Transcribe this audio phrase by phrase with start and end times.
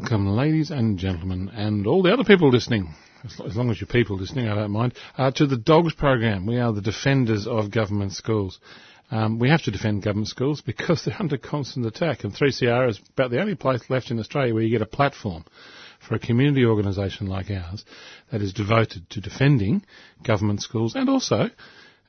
[0.00, 4.16] Welcome, ladies and gentlemen, and all the other people listening, as long as you're people
[4.16, 6.46] listening, I don't mind, uh, to the DOGS program.
[6.46, 8.60] We are the defenders of government schools.
[9.10, 12.98] Um, we have to defend government schools because they're under constant attack, and 3CR is
[13.12, 15.44] about the only place left in Australia where you get a platform
[16.00, 17.84] for a community organisation like ours
[18.32, 19.84] that is devoted to defending
[20.24, 21.50] government schools and also,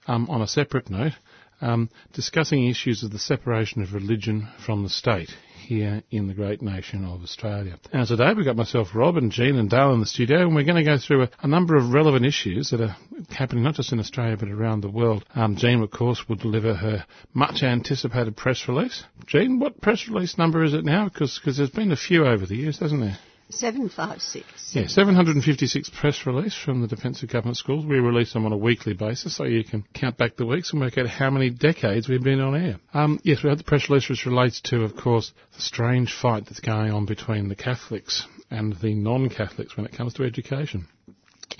[0.07, 1.13] um, on a separate note,
[1.61, 5.29] um, discussing issues of the separation of religion from the state
[5.61, 7.79] here in the great nation of Australia.
[7.93, 10.65] Now today we've got myself, Rob and Jean and Dale in the studio and we're
[10.65, 12.97] going to go through a, a number of relevant issues that are
[13.29, 15.23] happening not just in Australia but around the world.
[15.35, 19.03] Um, Jean, of course, will deliver her much anticipated press release.
[19.27, 21.05] Jean, what press release number is it now?
[21.05, 23.17] Because there's been a few over the years, hasn't there?
[23.53, 24.75] 756.
[24.75, 27.85] Yeah, 756 press release from the Defence of Government Schools.
[27.85, 30.81] We release them on a weekly basis so you can count back the weeks and
[30.81, 32.75] work out how many decades we've been on air.
[32.93, 36.45] Um, yes, we had the press release which relates to, of course, the strange fight
[36.45, 40.87] that's going on between the Catholics and the non-Catholics when it comes to education.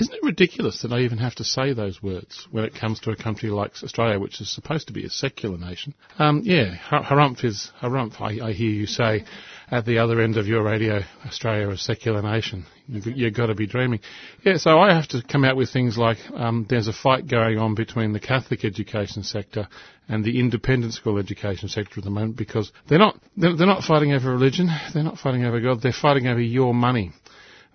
[0.02, 3.12] Isn't it ridiculous that I even have to say those words when it comes to
[3.12, 5.94] a country like Australia, which is supposed to be a secular nation?
[6.18, 8.20] Um, yeah, harumph is harumph.
[8.20, 9.26] I, I hear you say
[9.70, 12.66] at the other end of your radio, Australia a secular nation.
[12.88, 14.00] You've, you've, got to be dreaming.
[14.44, 17.60] Yeah, so I have to come out with things like um, there's a fight going
[17.60, 19.68] on between the Catholic education sector
[20.10, 23.84] and the independent school education sector at the moment because they're not they're, they're not
[23.84, 27.12] fighting over religion, they're not fighting over God, they're fighting over your money.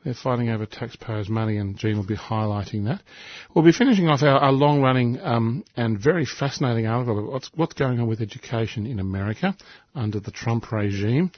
[0.07, 3.03] They're fighting over taxpayers' money, and Jean will be highlighting that.
[3.53, 7.75] We'll be finishing off our, our long-running um, and very fascinating article about what's, what's
[7.75, 9.57] going on with education in America
[9.97, 11.33] under the Trump regime.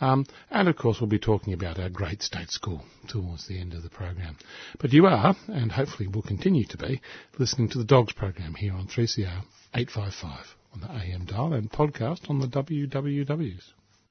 [0.00, 3.72] Um, and of course, we'll be talking about our great state school towards the end
[3.72, 4.36] of the program.
[4.80, 7.00] But you are, and hopefully will continue to be,
[7.38, 12.28] listening to the DOGS program here on 3CR 855 on the AM dial and podcast
[12.28, 13.62] on the WWWs.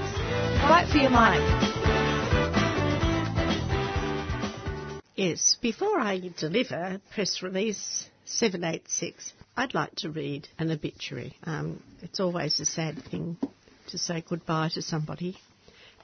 [0.69, 2.10] Vote for your mic.
[5.21, 11.37] Yes, before I deliver press release 786, I'd like to read an obituary.
[11.45, 13.37] Um, it's always a sad thing
[13.89, 15.37] to say goodbye to somebody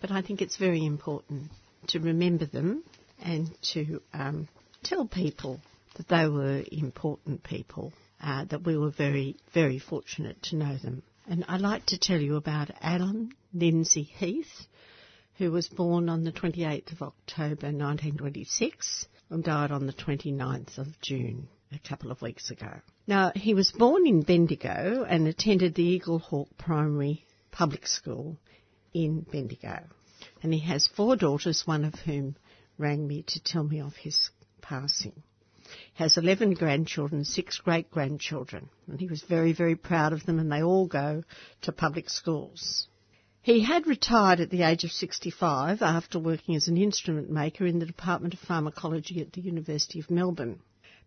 [0.00, 1.50] but I think it's very important
[1.88, 2.84] to remember them
[3.22, 4.48] and to um,
[4.84, 5.60] tell people
[5.96, 11.02] that they were important people, uh, that we were very, very fortunate to know them.
[11.28, 14.66] And I'd like to tell you about Alan Lindsay Heath,
[15.38, 21.00] who was born on the 28th of October 1926 and died on the 29th of
[21.00, 22.80] June a couple of weeks ago.
[23.06, 28.38] Now, he was born in Bendigo and attended the Eaglehawk Primary Public School
[28.94, 29.80] in Bendigo.
[30.42, 32.36] And he has four daughters, one of whom
[32.78, 34.30] rang me to tell me of his
[34.62, 35.22] passing.
[35.94, 40.38] He has 11 grandchildren, six great grandchildren, and he was very, very proud of them,
[40.38, 41.24] and they all go
[41.62, 42.88] to public schools.
[43.46, 47.78] He had retired at the age of 65 after working as an instrument maker in
[47.78, 50.58] the Department of Pharmacology at the University of Melbourne.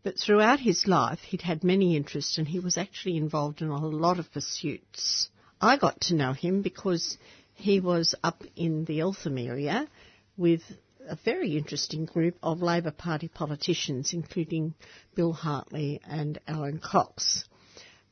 [0.03, 3.86] But throughout his life, he'd had many interests and he was actually involved in a
[3.86, 5.30] lot of pursuits.
[5.59, 7.18] I got to know him because
[7.56, 9.89] he was up in the Eltham area
[10.38, 10.62] with
[11.09, 14.75] a very interesting group of Labor Party politicians, including
[15.13, 17.44] Bill Hartley and Alan Cox.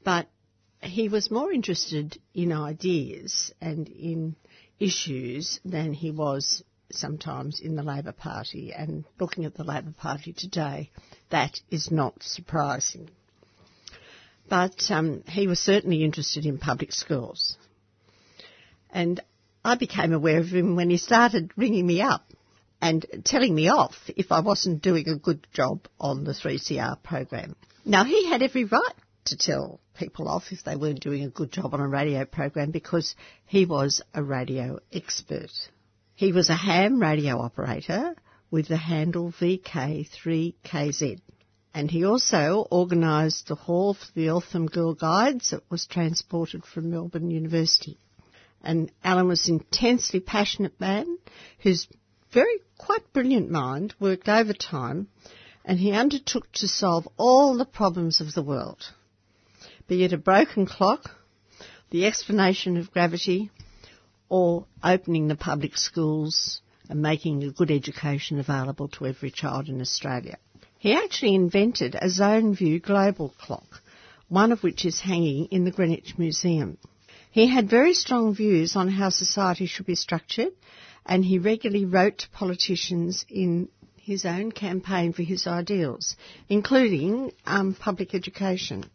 [0.03, 0.27] But
[0.87, 4.35] he was more interested in ideas and in
[4.79, 10.33] issues than he was sometimes in the Labor Party, and looking at the Labor Party
[10.33, 10.89] today,
[11.29, 13.09] that is not surprising.
[14.49, 17.57] But um, he was certainly interested in public schools.
[18.89, 19.19] And
[19.65, 22.31] I became aware of him when he started ringing me up
[22.81, 27.55] and telling me off if I wasn't doing a good job on the 3CR program.
[27.83, 28.93] Now, he had every right
[29.27, 32.71] to tell people off if they weren't doing a good job on a radio program
[32.71, 33.15] because
[33.45, 35.51] he was a radio expert.
[36.15, 38.15] He was a ham radio operator
[38.49, 41.19] with the handle VK3KZ.
[41.73, 46.89] And he also organised the hall for the Eltham Girl Guides that was transported from
[46.89, 47.99] Melbourne University.
[48.63, 51.17] And Alan was an intensely passionate man
[51.59, 51.87] whose
[52.33, 55.07] very quite brilliant mind worked overtime
[55.63, 58.83] and he undertook to solve all the problems of the world
[59.87, 61.11] be it a broken clock,
[61.91, 63.49] the explanation of gravity,
[64.29, 69.79] or opening the public schools and making a good education available to every child in
[69.81, 70.37] Australia.
[70.77, 73.81] He actually invented a zone view global clock,
[74.27, 76.77] one of which is hanging in the Greenwich Museum.
[77.31, 80.53] He had very strong views on how society should be structured,
[81.05, 86.15] and he regularly wrote to politicians in his own campaign for his ideals,
[86.49, 88.85] including um, public education.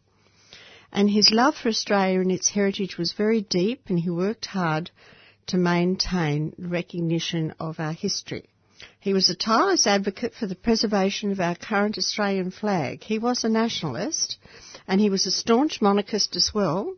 [0.93, 4.91] And his love for Australia and its heritage was very deep, and he worked hard
[5.47, 8.45] to maintain recognition of our history.
[9.01, 13.03] He was a tireless advocate for the preservation of our current Australian flag.
[13.03, 14.37] He was a nationalist,
[14.87, 16.95] and he was a staunch monarchist as well,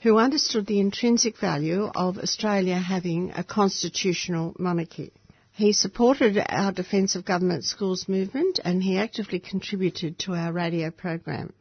[0.00, 5.12] who understood the intrinsic value of Australia having a constitutional monarchy.
[5.52, 10.90] He supported our Defence of Government Schools movement and he actively contributed to our radio
[10.90, 11.52] program.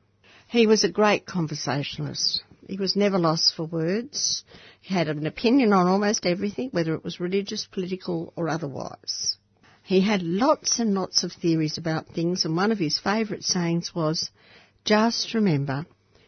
[0.50, 2.42] He was a great conversationalist.
[2.68, 4.44] He was never lost for words.
[4.80, 9.36] He had an opinion on almost everything, whether it was religious, political, or otherwise.
[9.84, 13.94] He had lots and lots of theories about things, and one of his favourite sayings
[13.94, 14.30] was,
[14.86, 15.86] Just remember,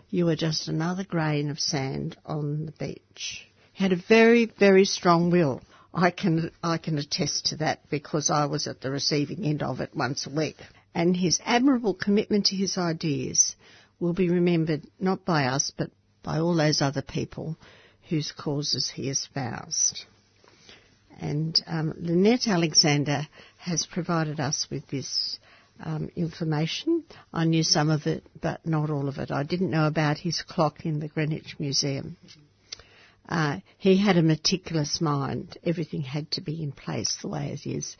[0.09, 3.47] you are just another grain of sand on the beach.
[3.71, 5.61] He had a very, very strong will.
[5.93, 9.79] I can, I can attest to that because I was at the receiving end of
[9.79, 10.57] it once a week.
[10.93, 13.55] And his admirable commitment to his ideas
[13.99, 15.91] will be remembered not by us but
[16.23, 17.57] by all those other people
[18.09, 20.05] whose causes he espoused.
[21.19, 25.37] And um, Lynette Alexander has provided us with this
[25.83, 27.03] um, information.
[27.33, 29.31] I knew some of it, but not all of it.
[29.31, 32.17] I didn't know about his clock in the Greenwich Museum.
[33.27, 35.57] Uh, he had a meticulous mind.
[35.63, 37.95] Everything had to be in place the way it is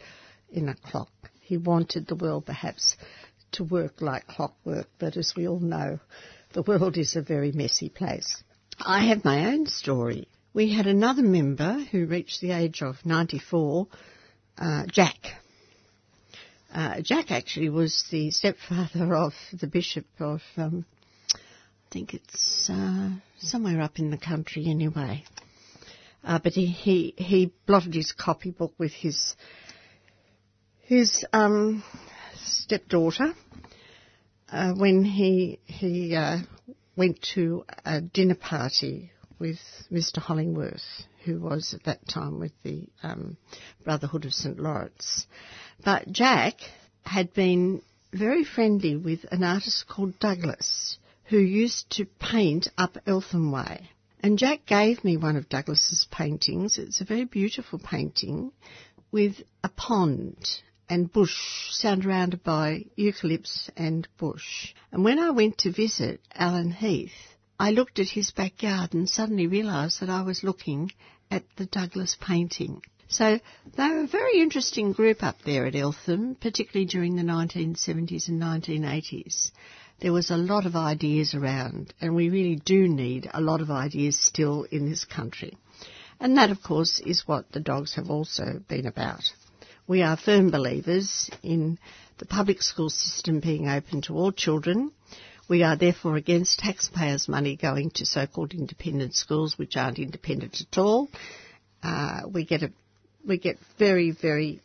[0.52, 1.12] in a clock.
[1.42, 2.96] He wanted the world perhaps
[3.54, 6.00] to work like clockwork, but as we all know,
[6.54, 8.44] the world is a very messy place.
[8.80, 10.28] I have my own story.
[10.54, 13.88] We had another member who reached the age of 94,
[14.58, 15.18] uh, Jack.
[16.74, 20.86] Uh, Jack actually was the stepfather of the Bishop of, um,
[21.34, 21.38] I
[21.92, 23.10] think it's uh,
[23.40, 25.24] somewhere up in the country anyway.
[26.24, 29.36] Uh, but he, he, he blotted his copybook with his
[30.90, 31.84] his um,
[32.50, 33.34] stepdaughter
[34.52, 36.40] uh, when he he uh,
[36.96, 39.60] went to a dinner party with
[39.92, 40.18] Mr.
[40.18, 43.38] Hollingworth, who was at that time with the um,
[43.84, 45.26] Brotherhood of St Laurence.
[45.84, 46.56] But Jack
[47.04, 53.52] had been very friendly with an artist called Douglas, who used to paint up Eltham
[53.52, 53.90] Way.
[54.22, 56.78] And Jack gave me one of Douglas's paintings.
[56.78, 58.52] It's a very beautiful painting
[59.12, 60.36] with a pond
[60.90, 64.74] and bush surrounded by eucalypts and bush.
[64.92, 69.46] And when I went to visit Alan Heath, I looked at his backyard and suddenly
[69.46, 70.92] realised that I was looking
[71.30, 72.82] at the Douglas painting.
[73.08, 73.40] So
[73.76, 78.42] they were a very interesting group up there at Eltham, particularly during the 1970s and
[78.42, 79.52] 1980s.
[80.00, 83.70] There was a lot of ideas around, and we really do need a lot of
[83.70, 85.58] ideas still in this country.
[86.20, 89.24] And that, of course, is what the dogs have also been about.
[89.90, 91.80] We are firm believers in
[92.20, 94.92] the public school system being open to all children.
[95.48, 100.78] We are therefore against taxpayers' money going to so-called independent schools, which aren't independent at
[100.78, 101.10] all.
[101.82, 102.72] Uh, we get a,
[103.28, 104.62] we get very, very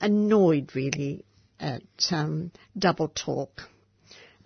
[0.00, 1.24] annoyed really
[1.58, 3.62] at um, double talk,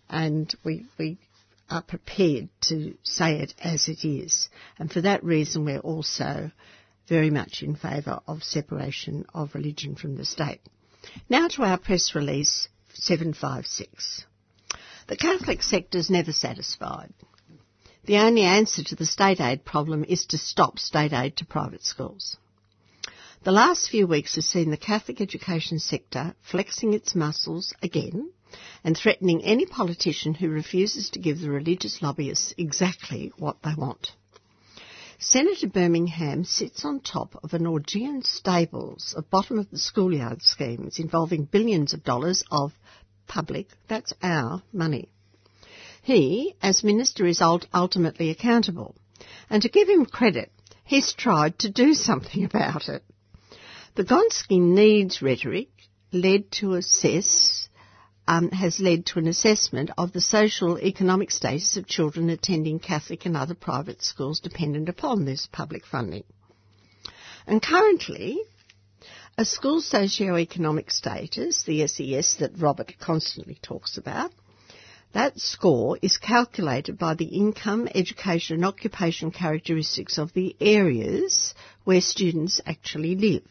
[0.09, 1.19] and we we
[1.69, 4.49] are prepared to say it as it is.
[4.79, 6.51] And for that reason, we're also
[7.09, 10.61] very much in favour of separation of religion from the state.
[11.29, 14.25] Now to our press release 756.
[15.07, 17.13] The Catholic sector is never satisfied.
[18.05, 21.85] The only answer to the state aid problem is to stop state aid to private
[21.85, 22.37] schools.
[23.45, 28.31] The last few weeks have seen the Catholic education sector flexing its muscles again
[28.83, 34.13] and threatening any politician who refuses to give the religious lobbyists exactly what they want.
[35.27, 40.99] Senator Birmingham sits on top of an Augean stables of bottom of the schoolyard schemes
[40.99, 42.75] involving billions of dollars of
[43.27, 45.09] public, that's our money.
[46.03, 48.97] He, as minister, is ultimately accountable.
[49.49, 50.53] And to give him credit,
[50.85, 53.03] he's tried to do something about it.
[53.95, 55.71] The Gonski needs rhetoric
[56.13, 57.54] led to assess,
[58.27, 63.27] um, has led to an assessment of the social economic status of children attending Catholic
[63.27, 66.25] and other private schools dependent upon this public funding.
[67.47, 68.41] And currently,
[69.37, 74.33] a school's socio-economic status, the SES that Robert constantly talks about,
[75.13, 81.55] that score is calculated by the income, education and occupation characteristics of the areas
[81.85, 83.45] where students actually live.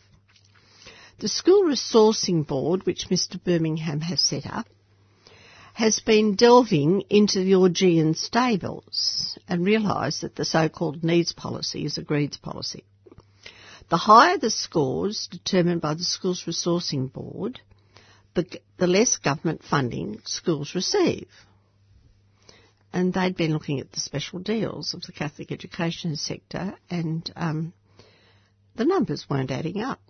[1.19, 4.67] The School Resourcing Board, which Mr Birmingham has set up,
[5.73, 11.97] has been delving into the Augean stables and realised that the so-called needs policy is
[11.97, 12.83] a greeds policy.
[13.89, 17.59] The higher the scores determined by the Schools Resourcing Board,
[18.33, 18.45] the,
[18.77, 21.27] the less government funding schools receive.
[22.91, 27.73] And they'd been looking at the special deals of the Catholic education sector and um,
[28.75, 30.01] the numbers weren't adding up.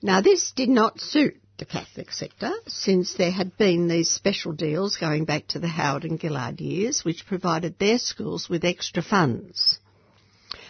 [0.00, 4.96] Now, this did not suit the Catholic sector, since there had been these special deals
[4.96, 9.80] going back to the Howard and Gillard years, which provided their schools with extra funds.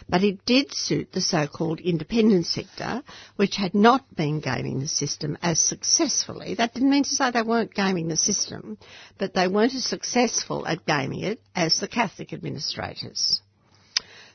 [0.08, 3.02] But it did suit the so-called independent sector,
[3.36, 6.54] which had not been gaming the system as successfully.
[6.54, 8.78] That didn't mean to say they weren't gaming the system,
[9.18, 13.42] but they weren't as successful at gaming it as the Catholic administrators.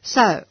[0.04, 0.46] So,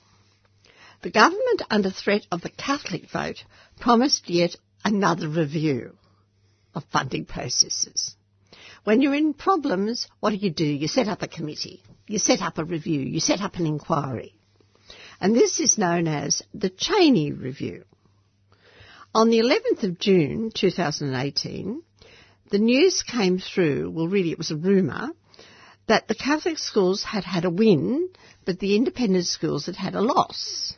[1.03, 3.45] the government, under threat of the Catholic vote,
[3.81, 5.97] promised yet another review
[6.75, 8.15] of funding processes.
[8.85, 10.65] When you're in problems, what do you do?
[10.65, 11.83] You set up a committee.
[12.09, 13.01] You set up a review.
[13.01, 14.35] You set up an inquiry.
[15.21, 17.85] And this is known as the Chaney Review.
[19.15, 21.83] On the 11th of June 2018,
[22.51, 25.11] the news came through, well really it was a rumour,
[25.87, 28.09] that the Catholic schools had had a win,
[28.45, 30.75] but the independent schools had had a loss.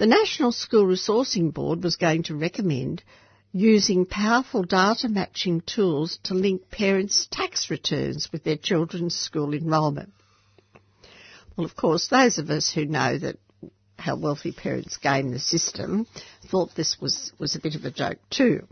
[0.00, 3.02] The National School Resourcing Board was going to recommend
[3.52, 10.14] using powerful data matching tools to link parents' tax returns with their children's school enrolment.
[11.54, 13.36] Well, of course, those of us who know that
[13.98, 16.06] how wealthy parents game the system
[16.46, 18.66] thought this was, was a bit of a joke too.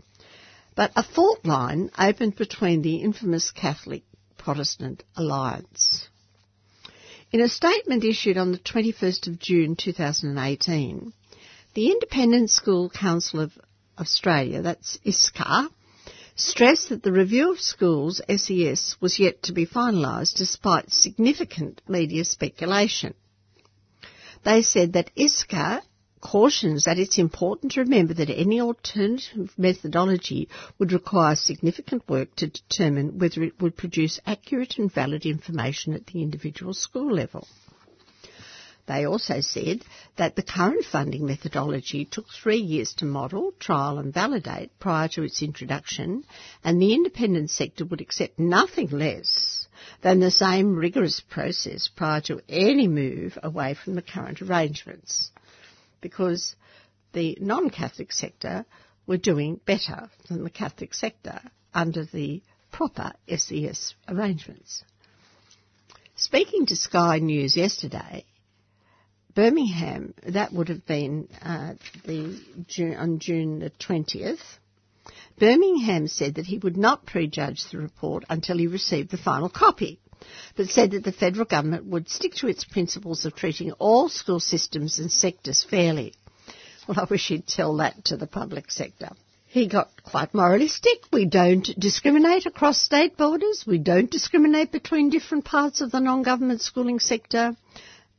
[0.75, 4.01] But a fault line opened between the infamous Catholic
[4.39, 6.07] Protestant alliance.
[7.31, 11.13] In a statement issued on the 21st of June 2018,
[11.79, 13.57] the Independent School Council of
[13.97, 15.69] Australia, that's ISCA,
[16.35, 22.25] stressed that the review of schools, SES, was yet to be finalised despite significant media
[22.25, 23.13] speculation.
[24.43, 25.81] They said that ISCA
[26.19, 32.47] cautions that it's important to remember that any alternative methodology would require significant work to
[32.47, 37.47] determine whether it would produce accurate and valid information at the individual school level.
[38.89, 44.11] They also said that the current funding methodology took three years to model, trial and
[44.11, 46.23] validate prior to its introduction,
[46.63, 49.67] and the independent sector would accept nothing less
[50.01, 55.29] than the same rigorous process prior to any move away from the current arrangements.
[56.01, 56.55] Because
[57.13, 58.65] the non-Catholic sector
[59.05, 61.39] were doing better than the Catholic sector
[61.75, 62.41] under the
[62.71, 64.83] proper SES arrangements.
[66.15, 68.25] Speaking to Sky News yesterday,
[69.39, 74.41] Birmingham, that would have been uh, the June, on June the 20th.
[75.39, 79.97] Birmingham said that he would not prejudge the report until he received the final copy,
[80.57, 84.41] but said that the federal government would stick to its principles of treating all school
[84.41, 86.13] systems and sectors fairly.
[86.85, 89.11] Well, I wish he'd tell that to the public sector.
[89.45, 91.03] He got quite moralistic.
[91.13, 93.63] We don't discriminate across state borders.
[93.65, 97.55] We don't discriminate between different parts of the non-government schooling sector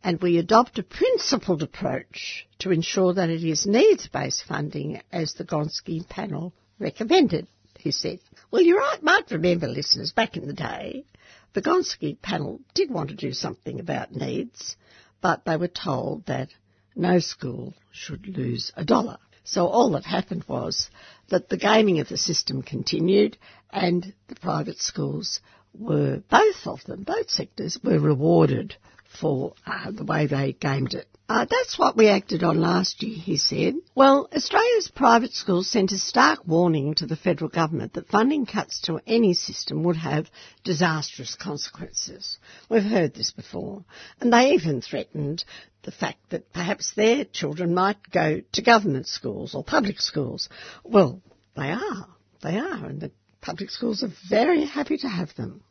[0.03, 5.45] and we adopt a principled approach to ensure that it is needs-based funding as the
[5.45, 7.47] Gonski panel recommended,
[7.79, 8.21] he said.
[8.51, 11.05] Well, you might remember, listeners, back in the day,
[11.53, 14.77] the Gonski panel did want to do something about needs,
[15.21, 16.49] but they were told that
[16.97, 19.19] no school should lose a dollar.
[19.45, 20.89] So all that happened was
[21.29, 23.37] that the gaming of the system continued
[23.71, 25.41] and the private schools
[25.75, 28.77] were, both of them, both sectors, were rewarded
[29.21, 31.07] for uh, the way they gamed it.
[31.29, 33.75] Uh, that's what we acted on last year, he said.
[33.95, 38.81] Well, Australia's private schools sent a stark warning to the federal government that funding cuts
[38.83, 40.29] to any system would have
[40.65, 42.39] disastrous consequences.
[42.69, 43.85] We've heard this before.
[44.21, 45.45] And they even threatened
[45.83, 50.49] the fact that perhaps their children might go to government schools or public schools.
[50.83, 51.23] Well,
[51.57, 52.09] they are.
[52.43, 52.87] They are.
[52.87, 55.63] And the public schools are very happy to have them.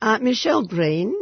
[0.00, 1.14] Uh, Michelle Green,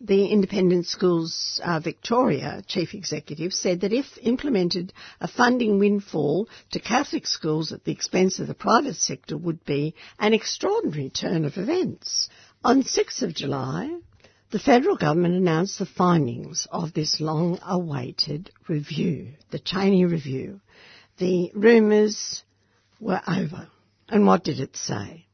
[0.00, 6.80] the Independent Schools uh, Victoria chief executive said that if implemented, a funding windfall to
[6.80, 11.58] Catholic schools at the expense of the private sector would be an extraordinary turn of
[11.58, 12.30] events.
[12.64, 13.94] On 6th of July,
[14.50, 20.60] the federal government announced the findings of this long-awaited review, the Chaney Review.
[21.18, 22.42] The rumours
[22.98, 23.68] were over.
[24.08, 25.26] And what did it say?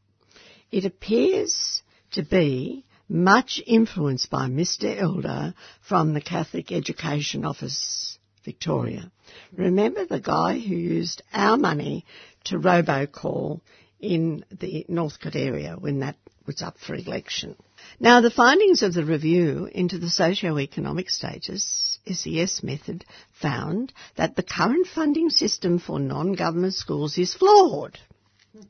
[0.72, 1.82] It appears
[2.12, 5.00] to be much influenced by Mr.
[5.00, 9.10] Elder from the Catholic Education Office, Victoria.
[9.52, 12.04] Remember the guy who used our money
[12.44, 13.60] to robocall
[14.00, 17.56] in the Northcote area when that was up for election.
[17.98, 23.04] Now, the findings of the review into the socio-economic status SES method
[23.40, 27.98] found that the current funding system for non-government schools is flawed,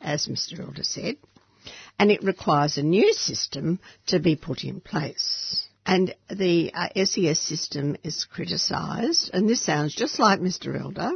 [0.00, 0.60] as Mr.
[0.60, 1.16] Elder said
[1.98, 5.66] and it requires a new system to be put in place.
[5.88, 10.78] And the uh, SES system is criticised, and this sounds just like Mr.
[10.78, 11.12] Elder,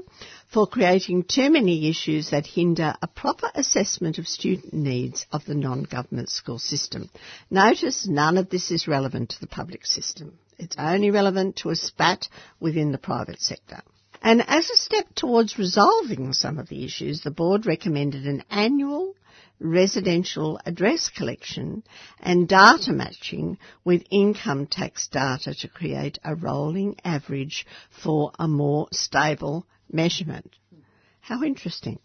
[0.53, 5.57] for creating too many issues that hinder a proper assessment of student needs of the
[5.57, 7.11] non-government school system.
[7.51, 10.39] Notice none of this is relevant to the public system.
[10.57, 12.29] It's only relevant to a spat
[12.61, 13.83] within the private sector.
[14.23, 19.15] And as a step towards resolving some of the issues, the board recommended an annual
[19.61, 21.83] residential address collection
[22.19, 27.67] and data matching with income tax data to create a rolling average
[28.03, 30.51] for a more stable measurement.
[31.21, 31.99] How interesting.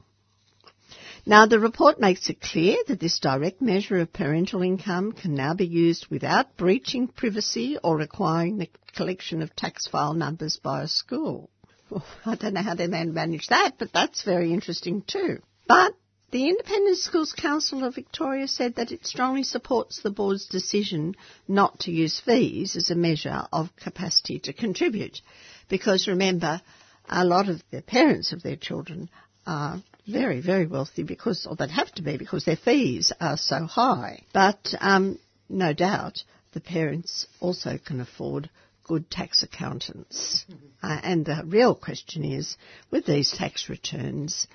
[1.25, 5.55] Now, the report makes it clear that this direct measure of parental income can now
[5.55, 10.87] be used without breaching privacy or requiring the collection of tax file numbers by a
[10.87, 11.49] school.
[11.89, 15.41] Well, I don't know how they manage that, but that's very interesting too.
[15.67, 15.93] But
[16.35, 21.15] the Independent Schools Council of Victoria said that it strongly supports the board's decision
[21.47, 25.21] not to use fees as a measure of capacity to contribute.
[25.69, 26.61] Because remember,
[27.07, 29.09] a lot of the parents of their children
[29.47, 33.63] are very, very wealthy because, or they'd have to be because their fees are so
[33.65, 34.19] high.
[34.33, 35.17] But um,
[35.47, 36.21] no doubt
[36.51, 38.49] the parents also can afford
[38.83, 40.45] good tax accountants.
[40.83, 42.57] Uh, and the real question is,
[42.91, 44.45] with these tax returns,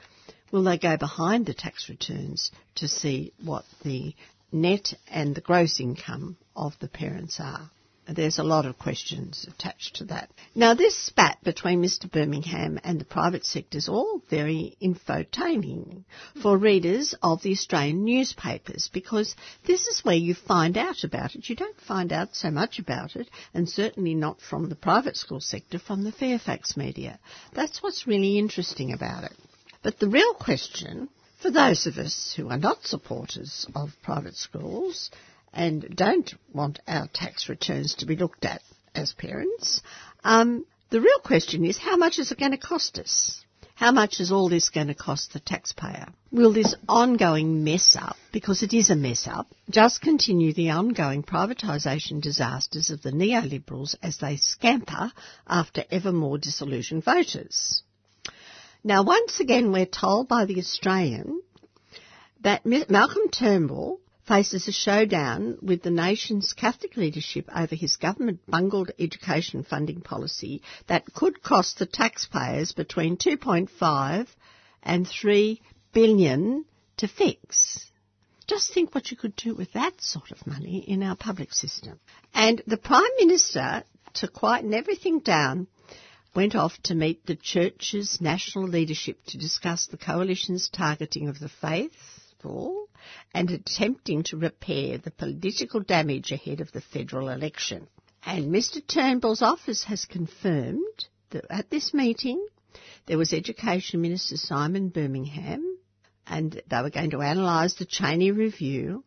[0.50, 4.14] will they go behind the tax returns to see what the
[4.52, 7.70] net and the gross income of the parents are?
[8.12, 10.30] There's a lot of questions attached to that.
[10.52, 12.10] Now, this spat between Mr.
[12.10, 16.04] Birmingham and the private sector is all very infotaining
[16.42, 21.48] for readers of the Australian newspapers because this is where you find out about it.
[21.48, 25.40] You don't find out so much about it, and certainly not from the private school
[25.40, 27.20] sector, from the Fairfax media.
[27.52, 29.36] That's what's really interesting about it.
[29.82, 31.08] But the real question
[31.40, 35.10] for those of us who are not supporters of private schools
[35.54, 38.60] and don't want our tax returns to be looked at
[38.94, 39.80] as parents,
[40.22, 43.42] um, the real question is how much is it going to cost us?
[43.74, 46.08] How much is all this going to cost the taxpayer?
[46.30, 51.22] Will this ongoing mess up, because it is a mess up, just continue the ongoing
[51.22, 55.10] privatisation disasters of the neoliberals as they scamper
[55.46, 57.82] after ever more disillusioned voters?
[58.82, 61.42] Now, once again, we're told by the Australian
[62.40, 68.92] that Malcolm Turnbull faces a showdown with the nation's Catholic leadership over his government bungled
[68.98, 74.28] education funding policy that could cost the taxpayers between 2.5
[74.82, 75.60] and 3
[75.92, 76.64] billion
[76.96, 77.90] to fix.
[78.46, 82.00] Just think what you could do with that sort of money in our public system.
[82.32, 85.66] And the Prime Minister, to quieten everything down,
[86.34, 91.48] went off to meet the Church's national leadership to discuss the coalition's targeting of the
[91.48, 92.88] faithful
[93.34, 97.88] and attempting to repair the political damage ahead of the federal election.
[98.24, 102.46] And Mr Turnbull's office has confirmed that at this meeting
[103.06, 105.78] there was Education Minister Simon Birmingham
[106.26, 109.04] and they were going to analyse the Chaney Review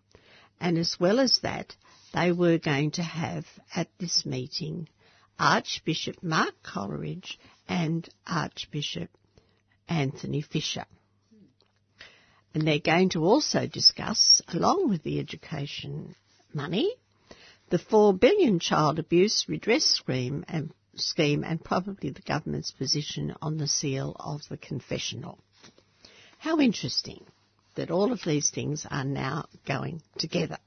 [0.60, 1.76] and as well as that
[2.14, 4.88] they were going to have at this meeting
[5.40, 9.10] Archbishop Mark Coleridge and Archbishop
[9.88, 10.86] Anthony Fisher.
[12.54, 16.16] And they're going to also discuss, along with the education
[16.54, 16.94] money,
[17.70, 23.58] the 4 billion child abuse redress scheme and, scheme and probably the government's position on
[23.58, 25.40] the seal of the confessional.
[26.38, 27.26] How interesting
[27.76, 30.58] that all of these things are now going together.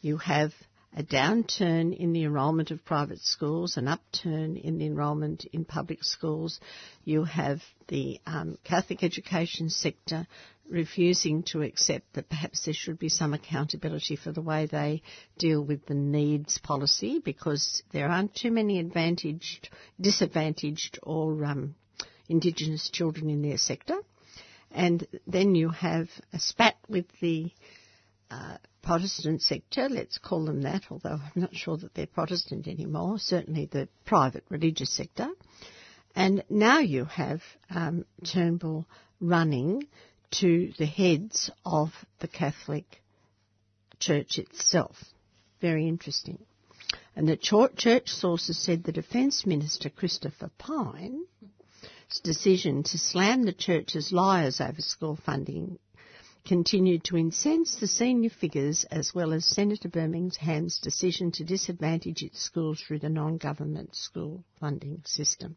[0.00, 0.54] You have
[0.96, 6.02] a downturn in the enrolment of private schools, an upturn in the enrolment in public
[6.02, 6.60] schools.
[7.04, 10.26] You have the um, Catholic education sector
[10.70, 15.02] refusing to accept that perhaps there should be some accountability for the way they
[15.38, 19.68] deal with the needs policy because there aren't too many advantaged,
[20.00, 21.74] disadvantaged or um,
[22.28, 23.96] Indigenous children in their sector.
[24.70, 27.50] And then you have a spat with the
[28.30, 33.18] uh, Protestant sector, let's call them that, although I'm not sure that they're Protestant anymore,
[33.18, 35.28] certainly the private religious sector.
[36.14, 38.86] And now you have um, Turnbull
[39.20, 39.86] running
[40.40, 42.84] to the heads of the Catholic
[43.98, 44.96] Church itself.
[45.60, 46.38] Very interesting.
[47.16, 51.26] And the church sources said the Defence Minister Christopher Pyne's
[52.22, 55.78] decision to slam the church's liars over school funding
[56.44, 62.40] continued to incense the senior figures as well as Senator Birmingham's decision to disadvantage its
[62.40, 65.56] schools through the non-government school funding system.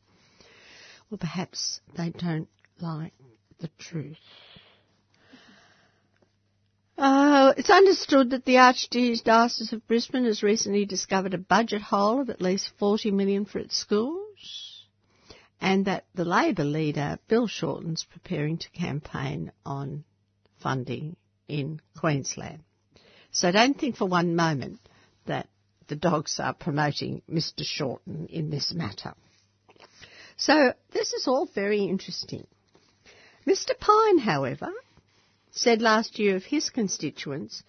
[1.10, 3.14] Well, perhaps they don't like
[3.60, 4.18] the truth.
[6.98, 12.30] Uh, it's understood that the Archdiocese of Brisbane has recently discovered a budget hole of
[12.30, 14.86] at least 40 million for its schools,
[15.60, 20.04] and that the Labor leader Bill Shorten's preparing to campaign on
[20.62, 21.16] funding
[21.48, 22.64] in Queensland.
[23.32, 24.80] So don't think for one moment
[25.26, 25.48] that
[25.88, 29.14] the dogs are promoting Mr Shorten in this matter.
[30.38, 32.48] So this is all very interesting.
[33.46, 34.72] Mr Pyne, however,
[35.52, 37.64] said last year of his constituents,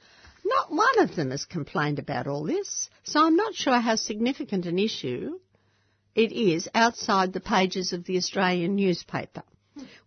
[0.44, 4.66] not one of them has complained about all this, so I'm not sure how significant
[4.66, 5.38] an issue
[6.14, 9.42] it is outside the pages of the Australian newspaper.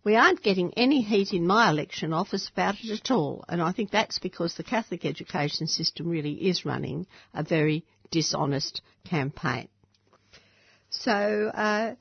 [0.06, 3.72] We aren't getting any heat in my election office about it at all, and I
[3.72, 9.66] think that's because the Catholic education system really is running a very dishonest campaign.
[10.90, 11.96] So uh,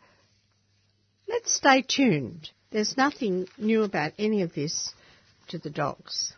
[1.28, 2.52] let's stay tuned.
[2.70, 4.94] There's nothing new about any of this
[5.48, 6.36] to the dogs.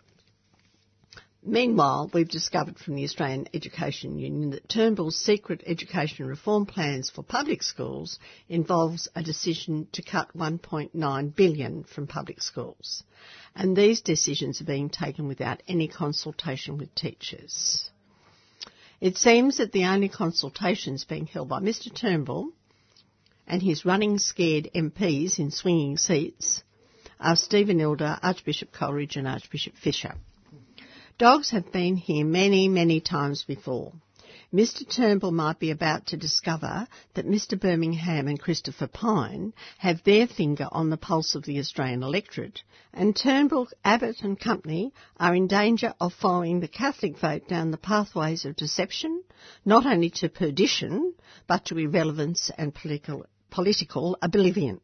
[1.43, 7.21] Meanwhile, we've discovered from the Australian Education Union that Turnbull's secret education reform plans for
[7.23, 8.17] public schools
[8.49, 13.03] involves a decision to cut 1.9 billion from public schools.
[13.55, 17.89] And these decisions are being taken without any consultation with teachers.
[18.99, 22.51] It seems that the only consultations being held by Mr Turnbull
[23.45, 26.63] and his running scared MPs in swinging seats
[27.19, 30.15] are Stephen Elder, Archbishop Coleridge and Archbishop Fisher.
[31.17, 33.91] Dogs have been here many, many times before.
[34.53, 40.27] Mr Turnbull might be about to discover that Mr Birmingham and Christopher Pyne have their
[40.27, 42.61] finger on the pulse of the Australian electorate,
[42.93, 47.77] and Turnbull, Abbott and company are in danger of following the Catholic vote down the
[47.77, 49.23] pathways of deception,
[49.65, 51.15] not only to perdition,
[51.47, 54.81] but to irrelevance and political, political oblivion.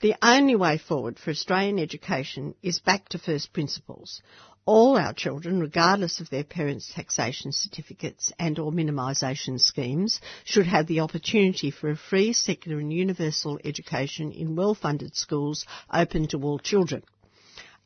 [0.00, 4.22] The only way forward for Australian education is back to first principles,
[4.70, 10.86] all our children, regardless of their parents' taxation certificates and or minimisation schemes, should have
[10.86, 16.60] the opportunity for a free, secular and universal education in well-funded schools open to all
[16.60, 17.02] children.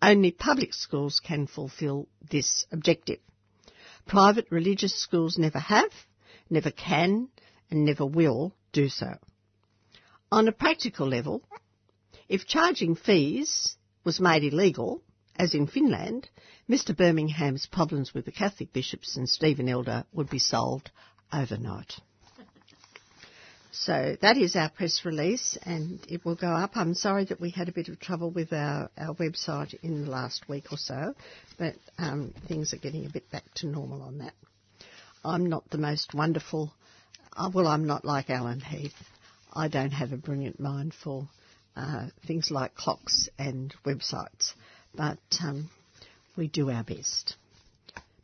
[0.02, 3.20] Only public schools can fulfil this objective.
[4.06, 5.90] Private religious schools never have,
[6.50, 7.28] never can
[7.70, 9.14] and never will do so.
[10.30, 11.42] On a practical level,
[12.28, 15.02] if charging fees was made illegal,
[15.36, 16.28] as in Finland,
[16.68, 20.90] Mr Birmingham's problems with the Catholic bishops and Stephen Elder would be solved
[21.32, 21.94] overnight.
[23.72, 26.76] So that is our press release and it will go up.
[26.76, 30.10] I'm sorry that we had a bit of trouble with our, our website in the
[30.10, 31.14] last week or so,
[31.58, 34.32] but um, things are getting a bit back to normal on that.
[35.24, 36.72] I'm not the most wonderful,
[37.36, 38.94] uh, well, I'm not like Alan Heath.
[39.52, 41.28] I don't have a brilliant mind for
[41.76, 44.52] uh, things like clocks and websites,
[44.94, 45.70] but um,
[46.36, 47.36] we do our best.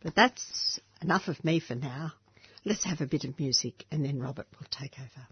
[0.03, 2.13] But that's enough of me for now.
[2.65, 5.27] Let's have a bit of music and then Robert will take over.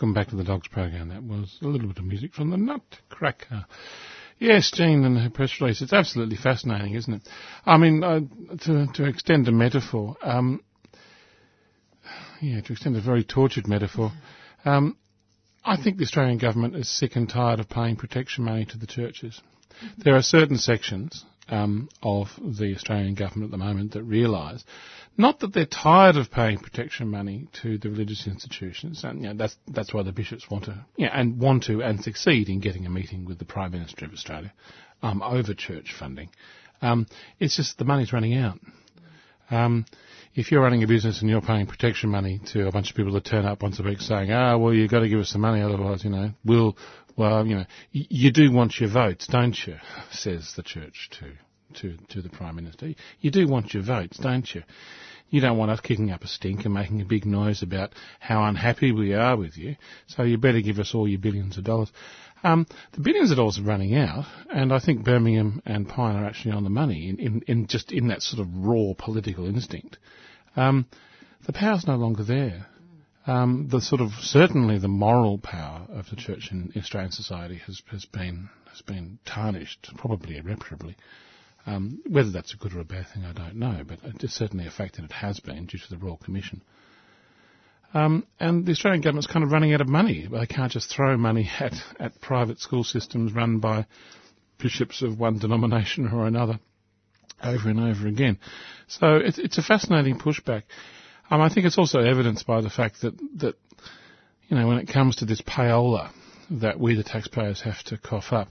[0.00, 1.10] Welcome back to the Dogs program.
[1.10, 3.66] That was a little bit of music from the Nutcracker.
[4.38, 5.82] Yes, Jean and her press release.
[5.82, 7.28] It's absolutely fascinating, isn't it?
[7.66, 8.20] I mean, uh,
[8.64, 10.62] to, to extend a metaphor, um,
[12.40, 14.10] yeah, to extend a very tortured metaphor,
[14.64, 14.96] um,
[15.62, 18.86] I think the Australian government is sick and tired of paying protection money to the
[18.86, 19.38] churches.
[19.98, 24.64] There are certain sections um, of the Australian government at the moment that realise
[25.16, 29.34] not that they're tired of paying protection money to the religious institutions, and you know,
[29.34, 32.86] that's that's why the bishops want to, yeah, and want to and succeed in getting
[32.86, 34.52] a meeting with the Prime Minister of Australia
[35.02, 36.30] um, over church funding.
[36.80, 37.06] Um,
[37.38, 38.58] it's just the money's running out.
[39.50, 39.84] Um,
[40.34, 43.12] if you're running a business and you're paying protection money to a bunch of people
[43.14, 45.40] that turn up once a week saying, ah, well, you've got to give us some
[45.40, 46.76] money, otherwise, you know, we'll,
[47.16, 49.76] well, you know, you do want your votes, don't you?
[50.10, 51.32] Says the church to,
[51.80, 52.94] to, to the Prime Minister.
[53.20, 54.62] You do want your votes, don't you?
[55.30, 58.44] You don't want us kicking up a stink and making a big noise about how
[58.44, 59.76] unhappy we are with you,
[60.08, 61.92] so you better give us all your billions of dollars.
[62.42, 66.24] Um, the billions of dollars are running out, and I think Birmingham and Pyne are
[66.24, 69.98] actually on the money in, in, in just in that sort of raw political instinct.
[70.56, 70.86] Um,
[71.46, 72.66] the power's no longer there.
[73.30, 77.80] Um, the sort of certainly the moral power of the church in Australian society has
[77.92, 80.96] has been has been tarnished, probably irreparably.
[81.64, 84.66] Um, whether that's a good or a bad thing, I don't know, but it's certainly
[84.66, 86.62] a fact that it has been due to the Royal Commission.
[87.94, 90.26] Um, and the Australian government's kind of running out of money.
[90.26, 93.86] They can't just throw money at, at private school systems run by
[94.58, 96.58] bishops of one denomination or another
[97.44, 98.38] over and over again.
[98.88, 100.64] So it's, it's a fascinating pushback.
[101.30, 103.54] Um, I think it's also evidenced by the fact that, that,
[104.48, 106.10] you know, when it comes to this payola
[106.50, 108.48] that we the taxpayers have to cough up,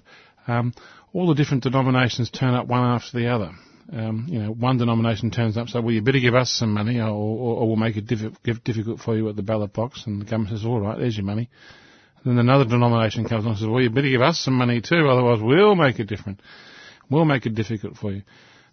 [0.48, 0.74] um,
[1.12, 3.52] all the different denominations turn up one after the other.
[3.92, 7.00] Um, you know, one denomination turns up, so well, you better give us some money,
[7.00, 10.04] or, or, or we'll make it diff- difficult for you at the ballot box.
[10.06, 11.50] And the government says, all right, there's your money.
[12.24, 14.80] And then another denomination comes along and says, well, you better give us some money
[14.82, 16.42] too, otherwise we'll make it different.
[17.10, 18.22] We'll make it difficult for you.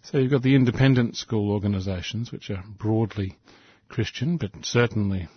[0.03, 3.37] So you've got the independent school organisations, which are broadly
[3.89, 5.27] Christian, but certainly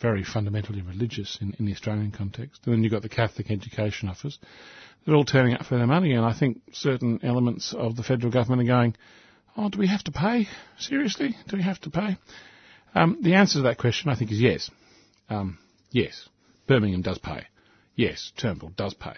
[0.00, 2.62] very fundamentally religious in, in the Australian context.
[2.64, 4.38] And then you've got the Catholic Education Office.
[5.04, 8.32] They're all turning up for their money, and I think certain elements of the federal
[8.32, 8.96] government are going,
[9.56, 10.48] oh, do we have to pay?
[10.78, 11.34] Seriously?
[11.48, 12.16] Do we have to pay?
[12.94, 14.70] Um, the answer to that question, I think, is yes.
[15.28, 15.58] Um,
[15.90, 16.28] yes.
[16.66, 17.46] Birmingham does pay.
[17.96, 19.14] Yes, Turnbull does pay.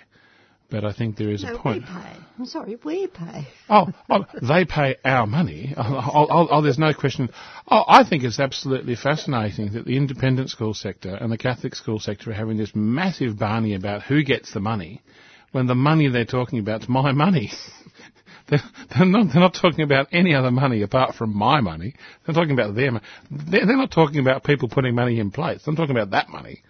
[0.69, 1.83] But I think there is no, a point.
[1.83, 2.17] We pay.
[2.39, 3.47] I'm sorry, we pay.
[3.69, 5.75] Oh, oh they pay our money.
[5.77, 7.31] Oh, oh, oh, oh, there's no question.
[7.71, 12.01] Oh, I think it's absolutely fascinating that the independent school sector and the Catholic school
[12.01, 15.03] sector are having this massive barney about who gets the money,
[15.53, 17.53] when the money they're talking about is my money.
[18.49, 18.61] they're,
[18.95, 21.95] they're, not, they're not talking about any other money apart from my money.
[22.25, 23.05] They're talking about their money.
[23.31, 25.63] They're, they're not talking about people putting money in place.
[25.67, 26.63] I'm talking about that money.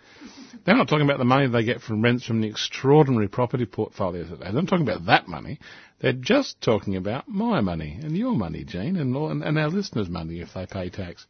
[0.66, 4.30] They're not talking about the money they get from rents from the extraordinary property portfolios
[4.30, 4.54] that they have.
[4.54, 5.60] They're not talking about that money.
[6.00, 8.66] They're just talking about my money and your money,
[9.14, 11.24] all, and, and our listeners' money if they pay tax.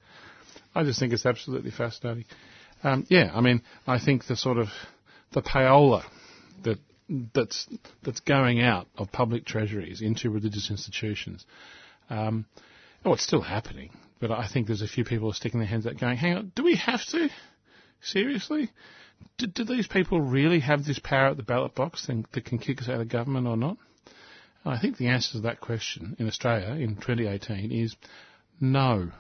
[0.75, 2.25] I just think it's absolutely fascinating.
[2.83, 4.69] Um, yeah, I mean, I think the sort of
[5.33, 6.03] the payola
[6.65, 6.79] that
[7.35, 7.69] that's
[8.03, 11.45] that's going out of public treasuries into religious institutions.
[12.09, 12.47] Um,
[13.05, 15.99] oh, it's still happening, but I think there's a few people sticking their hands out,
[15.99, 17.29] going, "Hang on, do we have to?
[18.01, 18.71] Seriously?
[19.39, 22.81] Do, do these people really have this power at the ballot box that can kick
[22.81, 23.77] us out of government or not?"
[24.65, 27.97] And I think the answer to that question in Australia in 2018 is
[28.61, 29.13] no.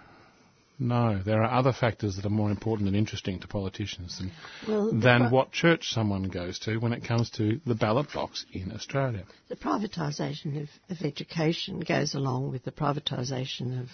[0.78, 4.30] No, there are other factors that are more important and interesting to politicians than,
[4.68, 8.72] Well, than what church someone goes to when it comes to the ballot box in
[8.72, 9.24] Australia.
[9.48, 13.88] The privatisation of, of education goes along with the privatisation of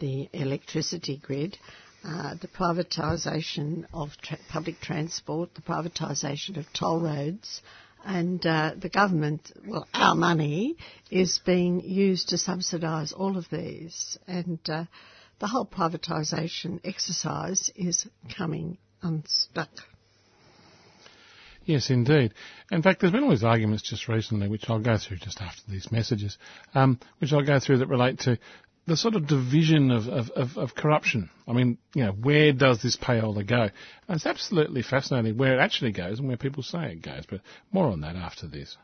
[0.00, 1.58] the electricity grid,
[2.04, 7.62] uh, the privatisation of tra- public transport, the privatisation of toll roads,
[8.04, 10.76] and uh, the government, well, our money
[11.10, 14.84] is being used to subsidise all of these, and uh,
[15.40, 18.06] the whole privatisation exercise is
[18.36, 19.70] coming unstuck.
[21.64, 22.32] Yes, indeed.
[22.70, 25.62] In fact, there's been all these arguments just recently, which I'll go through just after
[25.68, 26.38] these messages,
[26.74, 28.38] um, which I'll go through that relate to
[28.86, 31.28] the sort of division of, of, of, of corruption.
[31.46, 33.62] I mean, you know, where does this payola go?
[33.62, 37.40] And it's absolutely fascinating where it actually goes and where people say it goes, but
[37.72, 38.76] more on that after this.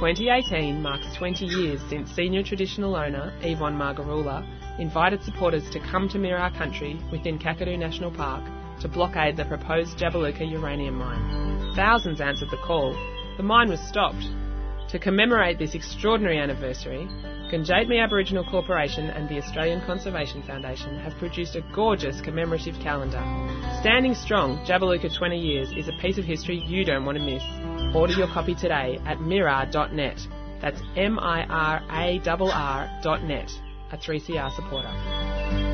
[0.00, 4.44] 2018 marks 20 years since senior traditional owner Yvonne Margarula
[4.80, 8.44] invited supporters to come to Mirarr Country within Kakadu National Park
[8.80, 11.72] to blockade the proposed Jabiluka uranium mine.
[11.76, 12.92] Thousands answered the call.
[13.36, 14.26] The mine was stopped.
[14.94, 17.08] To commemorate this extraordinary anniversary,
[17.50, 23.20] Gundjeihmi Aboriginal Corporation and the Australian Conservation Foundation have produced a gorgeous commemorative calendar.
[23.80, 27.42] Standing Strong, Jabiluka 20 Years is a piece of history you don't want to miss.
[27.92, 30.28] Order your copy today at mirarr.net.
[30.60, 33.50] That's M-I-R-A-R-R dot net,
[33.90, 35.73] a 3CR supporter.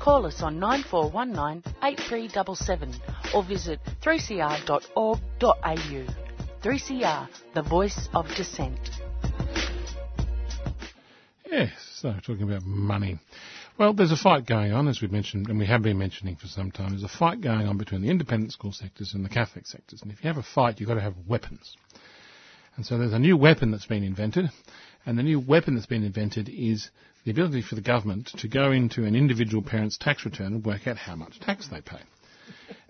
[0.00, 2.94] Call us on 9419 8377
[3.34, 5.20] or visit 3cr.org.au.
[6.62, 8.78] 3CR, the voice of dissent.
[11.50, 13.18] Yes, so talking about money.
[13.78, 16.46] Well, there's a fight going on, as we've mentioned, and we have been mentioning for
[16.46, 16.90] some time.
[16.90, 20.00] There's a fight going on between the independent school sectors and the Catholic sectors.
[20.00, 21.76] And if you have a fight, you've got to have weapons.
[22.76, 24.50] And so there's a new weapon that's been invented,
[25.04, 26.90] and the new weapon that's been invented is
[27.24, 30.86] the ability for the government to go into an individual parent's tax return and work
[30.86, 32.00] out how much tax they pay.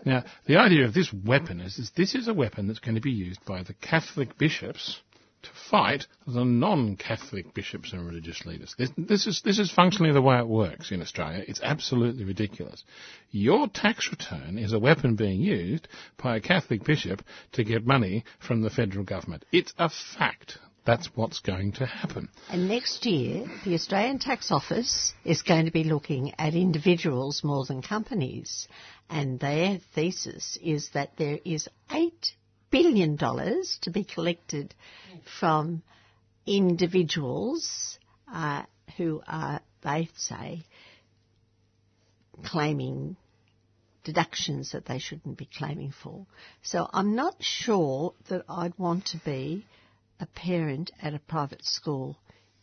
[0.05, 3.01] Now, the idea of this weapon is, is this is a weapon that's going to
[3.01, 5.01] be used by the Catholic bishops
[5.43, 8.75] to fight the non-Catholic bishops and religious leaders.
[8.79, 11.45] This, this, is, this is functionally the way it works in Australia.
[11.47, 12.85] It's absolutely ridiculous.
[13.31, 15.89] Your tax return is a weapon being used
[16.23, 19.45] by a Catholic bishop to get money from the federal government.
[19.53, 20.59] It's a fact.
[20.87, 22.29] That's what's going to happen.
[22.49, 27.65] And next year, the Australian Tax Office is going to be looking at individuals more
[27.67, 28.67] than companies.
[29.11, 32.13] And their thesis is that there is $8
[32.71, 34.75] billion to be collected
[35.39, 35.83] from
[36.47, 37.99] individuals
[38.33, 38.63] uh,
[38.97, 40.63] who are, they say,
[42.45, 43.17] claiming
[44.05, 46.27] deductions that they shouldn't be claiming for.
[46.63, 49.67] So I'm not sure that I'd want to be
[50.21, 52.17] a parent at a private school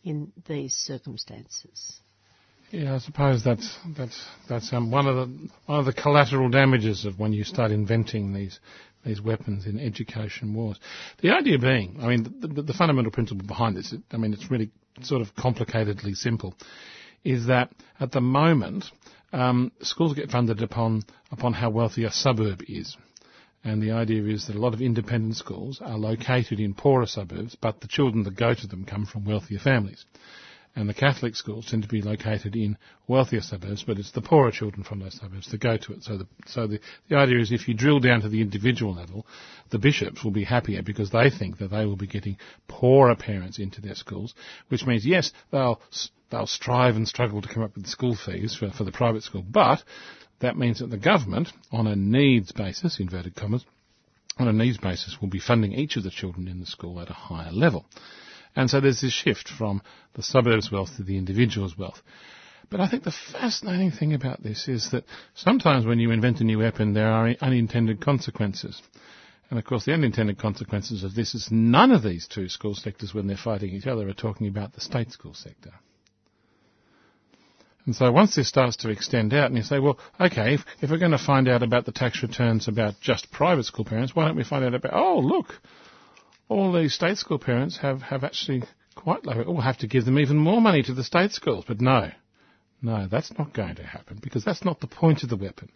[0.04, 2.00] in these circumstances.
[2.70, 7.06] Yeah, I suppose that's that's that's um, one of the one of the collateral damages
[7.06, 8.60] of when you start inventing these
[9.04, 10.78] these weapons in education wars.
[11.22, 14.50] The idea being, I mean, the, the, the fundamental principle behind this, I mean, it's
[14.50, 14.70] really
[15.02, 16.54] sort of complicatedly simple,
[17.24, 17.70] is that
[18.00, 18.84] at the moment
[19.32, 22.96] um, schools get funded upon upon how wealthy a suburb is.
[23.64, 27.56] And the idea is that a lot of independent schools are located in poorer suburbs,
[27.60, 30.04] but the children that go to them come from wealthier families.
[30.76, 32.78] And the Catholic schools tend to be located in
[33.08, 36.04] wealthier suburbs, but it's the poorer children from those suburbs that go to it.
[36.04, 36.78] So the, so the,
[37.08, 39.26] the idea is if you drill down to the individual level,
[39.70, 42.36] the bishops will be happier because they think that they will be getting
[42.68, 44.34] poorer parents into their schools,
[44.68, 45.80] which means yes, they'll,
[46.30, 49.42] they'll strive and struggle to come up with school fees for, for the private school,
[49.42, 49.82] but
[50.40, 53.64] that means that the government, on a needs basis, inverted commas,
[54.38, 57.10] on a needs basis, will be funding each of the children in the school at
[57.10, 57.84] a higher level.
[58.54, 59.82] And so there's this shift from
[60.14, 62.00] the suburbs wealth to the individual's wealth.
[62.70, 66.44] But I think the fascinating thing about this is that sometimes when you invent a
[66.44, 68.82] new weapon, there are unintended consequences.
[69.50, 73.14] And of course, the unintended consequences of this is none of these two school sectors,
[73.14, 75.72] when they're fighting each other, are talking about the state school sector.
[77.88, 80.90] And so once this starts to extend out and you say, well, okay, if, if
[80.90, 84.26] we're going to find out about the tax returns about just private school parents, why
[84.26, 85.54] don't we find out about, oh, look,
[86.50, 88.62] all these state school parents have, have actually
[88.94, 91.64] quite low, oh, we'll have to give them even more money to the state schools.
[91.66, 92.10] But no,
[92.82, 95.70] no, that's not going to happen because that's not the point of the weapon.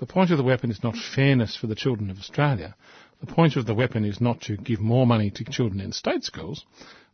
[0.00, 2.76] The point of the weapon is not fairness for the children of Australia.
[3.20, 6.24] The point of the weapon is not to give more money to children in state
[6.24, 6.66] schools.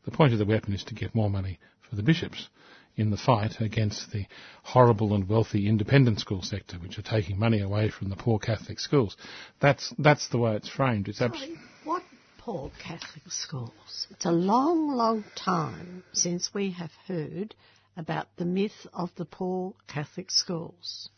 [0.05, 2.49] The point of the weapon is to give more money for the bishops
[2.97, 4.27] in the fight against the
[4.63, 8.79] horrible and wealthy independent school sector, which are taking money away from the poor Catholic
[8.79, 9.17] schools.
[9.61, 11.09] That's that's the way it's framed.
[11.09, 12.03] It's Sorry, what
[12.39, 14.07] poor Catholic schools?
[14.11, 17.55] It's a long, long time since we have heard
[17.97, 21.09] about the myth of the poor Catholic schools.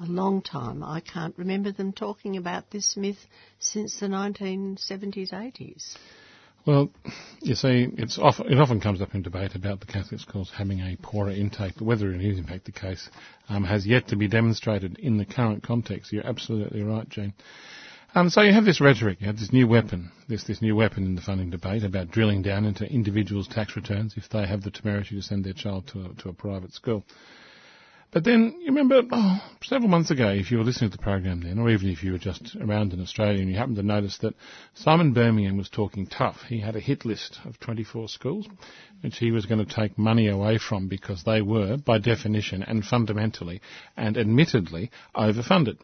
[0.00, 0.82] A long time.
[0.82, 3.26] I can't remember them talking about this myth
[3.58, 5.96] since the 1970s, 80s.
[6.66, 6.90] Well,
[7.40, 10.80] you see, it's often, it often comes up in debate about the Catholic schools having
[10.80, 13.08] a poorer intake, but whether it is in fact the case
[13.48, 16.12] um, has yet to be demonstrated in the current context.
[16.12, 17.32] You're absolutely right, Jane.
[18.14, 21.04] Um, so you have this rhetoric, you have this new weapon, this this new weapon
[21.06, 24.70] in the funding debate about drilling down into individuals' tax returns if they have the
[24.72, 27.04] temerity to send their child to a, to a private school.
[28.12, 31.42] But then, you remember, oh, several months ago, if you were listening to the program
[31.42, 34.18] then, or even if you were just around in Australia and you happened to notice
[34.18, 34.34] that
[34.74, 38.48] Simon Birmingham was talking tough, he had a hit list of 24 schools,
[39.02, 42.84] which he was going to take money away from because they were, by definition and
[42.84, 43.60] fundamentally
[43.96, 45.78] and admittedly, overfunded.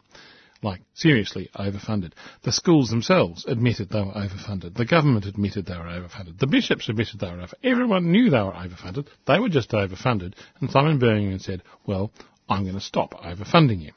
[0.63, 2.13] Like, seriously overfunded.
[2.41, 4.73] The schools themselves admitted they were overfunded.
[4.73, 6.39] The government admitted they were overfunded.
[6.39, 7.53] The bishops admitted they were overfunded.
[7.63, 9.07] Everyone knew they were overfunded.
[9.27, 10.33] They were just overfunded.
[10.59, 12.11] And Simon Birmingham said, well,
[12.49, 13.91] I'm going to stop overfunding you.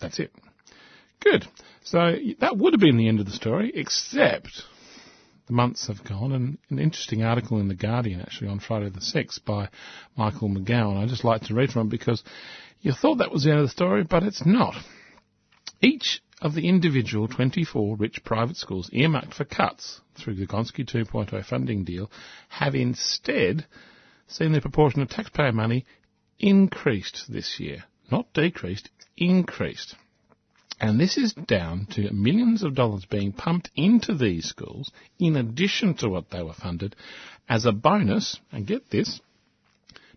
[0.00, 0.32] That's it.
[1.20, 1.46] Good.
[1.82, 4.62] So that would have been the end of the story, except
[5.46, 9.00] the months have gone, and an interesting article in The Guardian actually on Friday the
[9.00, 9.68] 6th by
[10.16, 10.96] Michael McGowan.
[10.96, 12.22] I just like to read from it because
[12.80, 14.74] you thought that was the end of the story, but it's not.
[15.82, 21.44] Each of the individual 24 rich private schools earmarked for cuts through the Gonski 2.0
[21.44, 22.10] funding deal
[22.48, 23.66] have instead
[24.26, 25.86] seen their proportion of taxpayer money
[26.38, 27.84] increased this year.
[28.10, 29.94] Not decreased, increased.
[30.80, 35.94] And this is down to millions of dollars being pumped into these schools in addition
[35.96, 36.96] to what they were funded
[37.48, 39.20] as a bonus, and get this,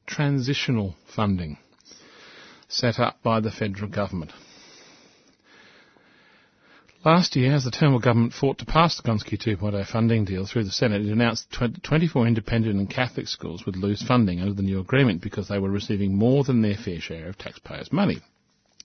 [0.06, 1.58] transitional funding
[2.68, 4.32] set up by the federal government.
[7.06, 10.64] Last year, as the Turnbull government fought to pass the Gonski 2.0 funding deal through
[10.64, 14.80] the Senate, it announced 24 independent and Catholic schools would lose funding under the new
[14.80, 18.20] agreement because they were receiving more than their fair share of taxpayers' money.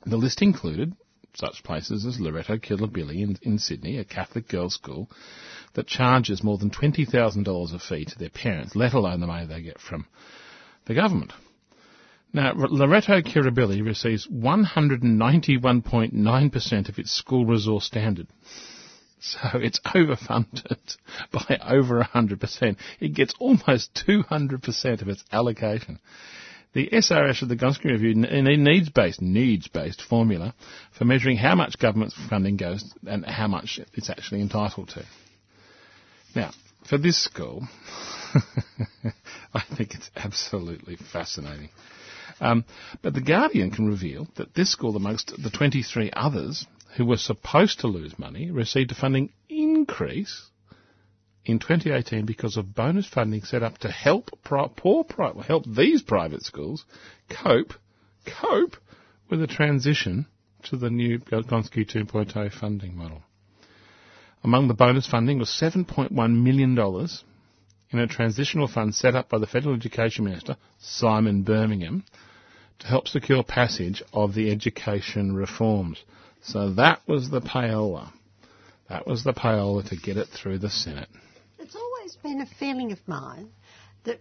[0.05, 0.95] The list included
[1.35, 5.09] such places as Loreto Kirribilli in, in Sydney, a Catholic girls' school
[5.75, 9.63] that charges more than $20,000 a fee to their parents, let alone the money they
[9.63, 10.07] get from
[10.87, 11.33] the government.
[12.33, 18.27] Now, Loreto Kirribilli receives 191.9% of its school resource standard.
[19.21, 20.97] So it's overfunded
[21.33, 22.77] by over 100%.
[23.01, 25.99] It gets almost 200% of its allocation.
[26.75, 30.55] The SRS of the Gonski Review needs-based, needs-based formula
[30.93, 35.05] for measuring how much government funding goes and how much it's actually entitled to.
[36.37, 36.51] Now,
[36.87, 37.67] for this school,
[39.55, 41.71] I think it's absolutely fascinating.
[42.41, 42.65] Um,
[43.03, 46.67] but The Guardian can reveal that this school, amongst the 23 others
[46.97, 50.49] who were supposed to lose money, received a funding increase
[51.45, 56.03] in 2018 because of bonus funding set up to help pri- poor pri- help these
[56.03, 56.85] private schools
[57.31, 57.73] cope
[58.27, 58.77] cope
[59.31, 60.27] with the transition
[60.63, 63.23] to the new Gonski 2.0 funding model.
[64.45, 66.11] Among the bonus funding was $7.1
[66.43, 66.79] million
[67.91, 72.05] in a transitional fund set up by the Federal Education Minister, Simon Birmingham,
[72.81, 76.03] to help secure passage of the education reforms.
[76.43, 78.13] So that was the payola.
[78.89, 81.09] That was the payola to get it through the Senate.
[81.59, 83.51] It's always been a feeling of mine
[84.05, 84.21] that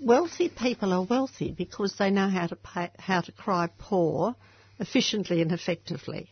[0.00, 4.34] wealthy people are wealthy because they know how to pay, how to cry poor
[4.78, 6.30] efficiently and effectively.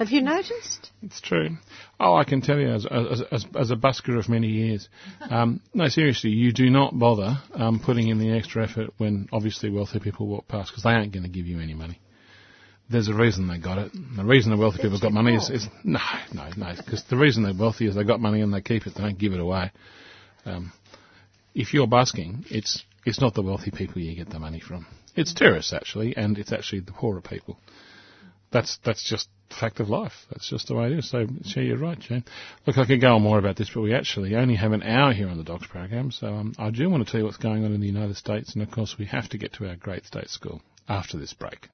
[0.00, 0.92] Have you noticed?
[1.02, 1.58] It's true.
[2.00, 4.88] Oh, I can tell you, as, as, as, as a busker of many years,
[5.28, 9.68] um, no, seriously, you do not bother um, putting in the extra effort when obviously
[9.68, 12.00] wealthy people walk past because they aren't going to give you any money.
[12.88, 13.92] There's a reason they got it.
[14.16, 16.00] The reason the wealthy people got money is, is no,
[16.32, 18.94] no, no, because the reason they're wealthy is they got money and they keep it.
[18.94, 19.70] They don't give it away.
[20.46, 20.72] Um,
[21.54, 24.86] if you're busking, it's it's not the wealthy people you get the money from.
[25.14, 27.58] It's tourists actually, and it's actually the poorer people.
[28.52, 29.28] That's that's just
[29.58, 30.12] fact of life.
[30.30, 31.10] That's just the way it is.
[31.10, 32.24] So, sure, you're right, Jane.
[32.66, 35.12] Look, I could go on more about this, but we actually only have an hour
[35.12, 37.64] here on the Dogs program, so um, I do want to tell you what's going
[37.64, 40.04] on in the United States, and of course, we have to get to our great
[40.06, 41.68] state school after this break.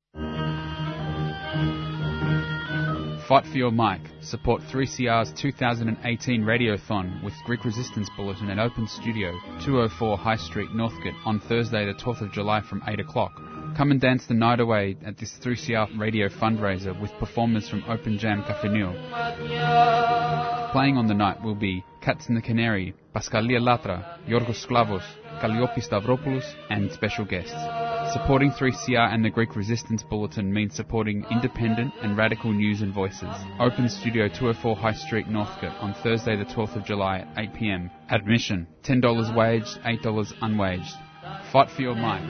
[3.28, 4.02] Fight for your mic.
[4.20, 9.32] Support 3CR's 2018 Radiothon with Greek Resistance Bulletin at Open Studio,
[9.64, 13.32] 204 High Street, Northcote, on Thursday, the 12th of July from 8 o'clock.
[13.76, 18.16] Come and dance the night away at this 3CR radio fundraiser with performers from Open
[18.16, 18.92] Jam Cafe Neo.
[20.70, 25.02] Playing on the night will be Cats in the Canary, Pascalia Latra, Yorgos Sklavos,
[25.40, 27.85] Calliope Stavropoulos, and special guests.
[28.16, 33.28] Supporting 3CR and the Greek Resistance Bulletin means supporting independent and radical news and voices.
[33.60, 37.90] Open Studio 204 High Street, Northcote on Thursday the 12th of July at 8pm.
[38.08, 40.94] Admission $10 waged, $8 unwaged.
[41.52, 42.22] Fight for your mic.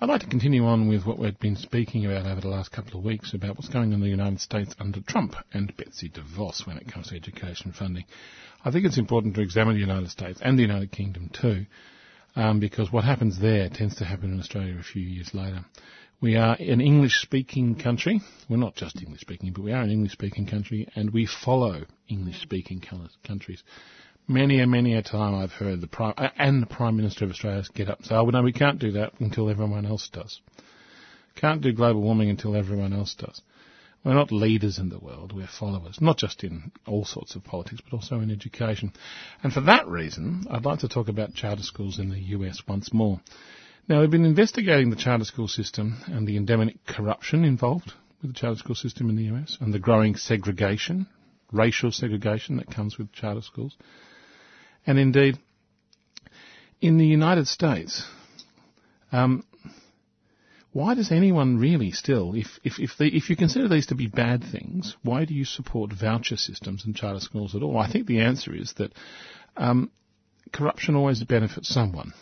[0.00, 2.98] I'd like to continue on with what we've been speaking about over the last couple
[2.98, 6.66] of weeks about what's going on in the United States under Trump and Betsy DeVos
[6.66, 8.04] when it comes to education funding.
[8.64, 11.66] I think it's important to examine the United States and the United Kingdom too,
[12.34, 15.66] um, because what happens there tends to happen in Australia a few years later.
[16.22, 18.22] We are an English speaking country.
[18.48, 21.84] We're not just English speaking, but we are an English speaking country and we follow
[22.08, 22.82] English speaking
[23.22, 23.62] countries.
[24.26, 27.62] Many and many a time I've heard the Prime, and the Prime Minister of Australia
[27.74, 30.40] get up and say, oh, well, no, we can't do that until everyone else does.
[31.36, 33.42] Can't do global warming until everyone else does.
[34.04, 37.80] We're not leaders in the world, we're followers, not just in all sorts of politics,
[37.82, 38.92] but also in education.
[39.42, 42.92] And for that reason, I'd like to talk about charter schools in the US once
[42.92, 43.20] more.
[43.88, 48.38] Now, we've been investigating the charter school system and the endemic corruption involved with the
[48.38, 51.06] charter school system in the US and the growing segregation,
[51.50, 53.74] racial segregation that comes with charter schools.
[54.86, 55.38] And indeed,
[56.82, 58.04] in the United States,
[59.12, 59.44] um,
[60.74, 64.42] why does anyone really still, if, if, if, if you consider these to be bad
[64.42, 67.78] things, why do you support voucher systems and charter schools at all?
[67.78, 68.92] I think the answer is that
[69.56, 69.92] um,
[70.52, 72.12] corruption always benefits someone.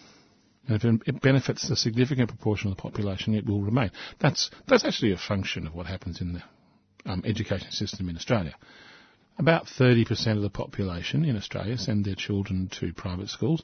[0.68, 3.90] And if it benefits a significant proportion of the population, it will remain.
[4.20, 6.42] That's, that's actually a function of what happens in the
[7.06, 8.54] um, education system in Australia.
[9.38, 13.62] About 30% of the population in Australia send their children to private schools.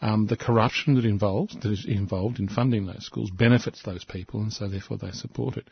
[0.00, 4.40] Um, the corruption that involves that is involved in funding those schools benefits those people,
[4.40, 5.66] and so therefore they support it.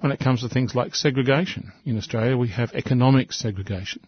[0.00, 4.02] When it comes to things like segregation in Australia, we have economic segregation.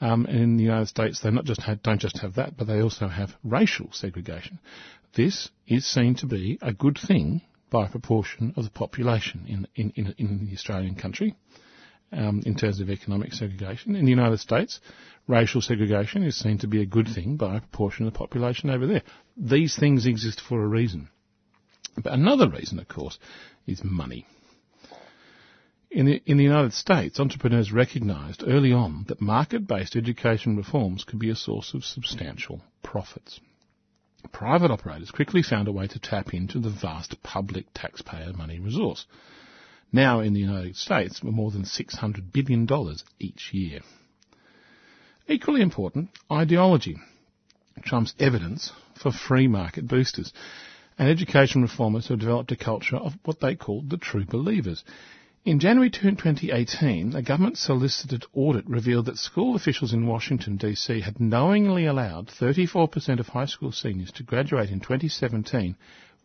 [0.00, 2.68] Um, and in the United States, they not just have, don't just have that, but
[2.68, 4.60] they also have racial segregation.
[5.16, 9.66] This is seen to be a good thing by a proportion of the population in,
[9.74, 11.34] in, in, in the Australian country
[12.16, 13.96] um, in terms of economic segregation.
[13.96, 14.80] In the United States,
[15.26, 18.70] racial segregation is seen to be a good thing by a proportion of the population
[18.70, 19.02] over there.
[19.36, 21.08] These things exist for a reason.
[21.96, 23.18] But another reason, of course,
[23.66, 24.26] is money.
[25.90, 31.20] In the, in the United States, entrepreneurs recognised early on that market-based education reforms could
[31.20, 33.38] be a source of substantial profits.
[34.32, 39.06] Private operators quickly found a way to tap into the vast public taxpayer money resource
[39.94, 42.68] now in the United States were more than $600 billion
[43.18, 43.80] each year.
[45.28, 46.96] Equally important, ideology
[47.82, 50.32] trumps evidence for free market boosters.
[50.98, 54.84] And education reformers have developed a culture of what they called the true believers.
[55.44, 61.20] In January 2018, a government solicited audit revealed that school officials in Washington DC had
[61.20, 65.76] knowingly allowed 34% of high school seniors to graduate in 2017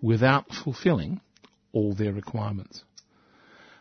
[0.01, 1.19] without fulfilling
[1.73, 2.83] all their requirements.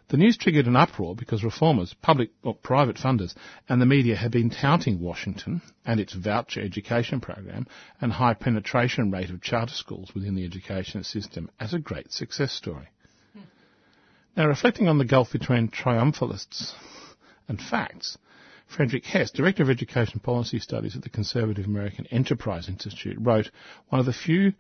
[0.09, 3.35] The news triggered an uproar because reformers, public or private funders,
[3.69, 7.67] and the media had been touting Washington and its voucher education program
[8.01, 12.53] and high penetration rate of charter schools within the education system as a great success
[12.53, 12.89] story.
[14.35, 16.75] Now, reflecting on the gulf between triumphalists
[17.47, 18.17] and facts,
[18.67, 23.51] Frederick Hess, Director of Education Policy Studies at the Conservative American Enterprise Institute, wrote,
[23.89, 24.55] one of the few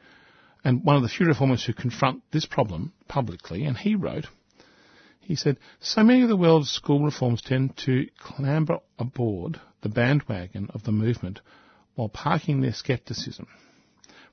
[0.65, 4.27] and one of the few reformers who confront this problem publicly, and he wrote,
[5.29, 10.71] he said, so many of the world's school reforms tend to clamber aboard the bandwagon
[10.73, 11.39] of the movement
[11.97, 13.47] while parking their scepticism.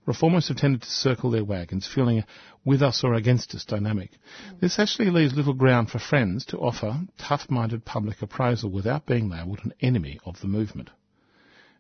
[0.05, 2.25] Reformers have tended to circle their wagons, feeling a
[2.63, 4.11] with us or against us dynamic.
[4.61, 9.59] This actually leaves little ground for friends to offer tough-minded public appraisal without being labelled
[9.65, 10.91] an enemy of the movement.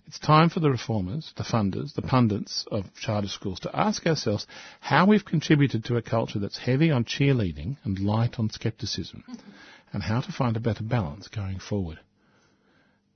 [0.07, 4.45] It's time for the reformers, the funders, the pundits of charter schools to ask ourselves
[4.79, 9.23] how we've contributed to a culture that's heavy on cheerleading and light on scepticism,
[9.93, 11.99] and how to find a better balance going forward.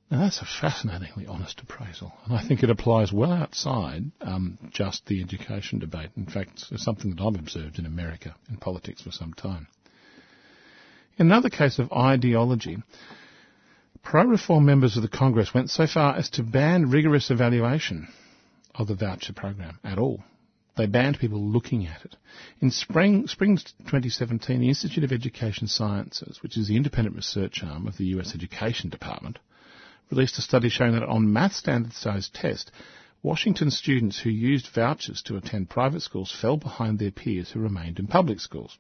[0.10, 5.06] Now that's a fascinatingly honest appraisal, and I think it applies well outside um, just
[5.06, 6.10] the education debate.
[6.18, 9.68] In fact, it's something that I've observed in America in politics for some time.
[11.20, 12.78] In another case of ideology,
[14.04, 18.08] Pro-reform members of the Congress went so far as to ban rigorous evaluation
[18.74, 20.24] of the voucher program at all.
[20.78, 22.16] They banned people looking at it.
[22.62, 27.86] In spring, spring 2017, the Institute of Education Sciences, which is the independent research arm
[27.86, 29.40] of the US Education Department,
[30.10, 32.72] released a study showing that on math standardized tests,
[33.22, 38.00] Washington students who used vouchers to attend private schools fell behind their peers who remained
[38.00, 38.78] in public schools.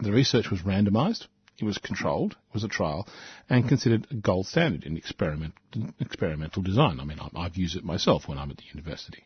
[0.00, 1.26] The research was randomized,
[1.60, 3.08] it was controlled, it was a trial,
[3.48, 5.54] and considered a gold standard in experiment,
[6.00, 7.00] experimental design.
[7.00, 9.24] I mean, I've used it myself when I'm at the university.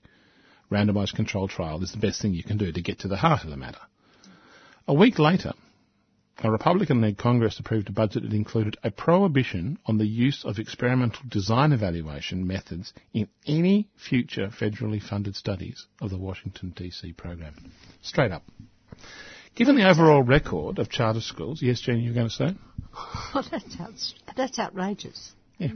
[0.70, 3.44] Randomized controlled trial is the best thing you can do to get to the heart
[3.44, 3.80] of the matter.
[4.88, 5.52] A week later,
[6.38, 11.20] a Republican-led Congress approved a budget that included a prohibition on the use of experimental
[11.28, 17.54] design evaluation methods in any future federally funded studies of the Washington DC program.
[18.00, 18.42] Straight up.
[19.54, 22.54] Given the overall record of charter schools, yes, Jenny, you were going to say?
[23.34, 25.32] Well, that's, outs- that's outrageous.
[25.58, 25.72] Yeah.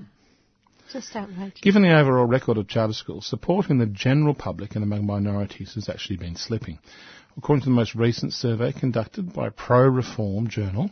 [0.93, 1.61] Just outrageous.
[1.61, 5.75] Given the overall record of charter schools, support in the general public and among minorities
[5.75, 6.79] has actually been slipping.
[7.37, 10.91] According to the most recent survey conducted by pro-reform journal,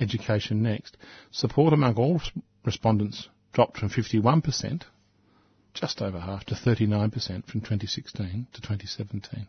[0.00, 0.96] Education Next,
[1.30, 2.20] support among all
[2.64, 4.82] respondents dropped from 51%
[5.72, 7.12] just over half to 39%
[7.46, 9.46] from 2016 to 2017.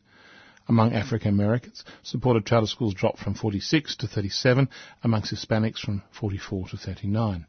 [0.68, 4.68] Among African Americans, supported charter schools dropped from 46 to 37,
[5.04, 7.46] amongst Hispanics from 44 to 39.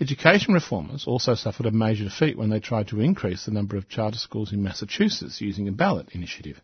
[0.00, 3.88] Education reformers also suffered a major defeat when they tried to increase the number of
[3.88, 6.60] charter schools in Massachusetts using a ballot initiative.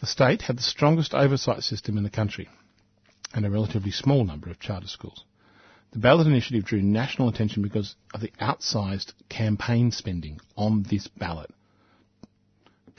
[0.00, 2.48] The state had the strongest oversight system in the country
[3.34, 5.24] and a relatively small number of charter schools.
[5.92, 11.50] The ballot initiative drew national attention because of the outsized campaign spending on this ballot.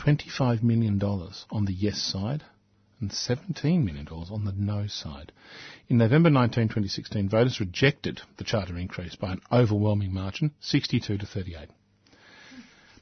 [0.06, 0.99] $25 million
[1.52, 2.43] on the yes side
[2.99, 5.32] and $17 million on the no side.
[5.89, 11.26] In November 19, 2016, voters rejected the charter increase by an overwhelming margin, 62 to
[11.26, 11.70] 38.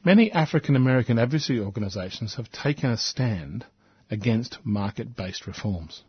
[0.03, 3.65] Many African American advocacy organisations have taken a stand
[4.09, 6.03] against market-based reforms.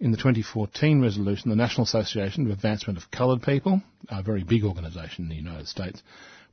[0.00, 4.64] In the 2014 resolution, the National Association of Advancement of Coloured People, a very big
[4.64, 6.02] organisation in the United States,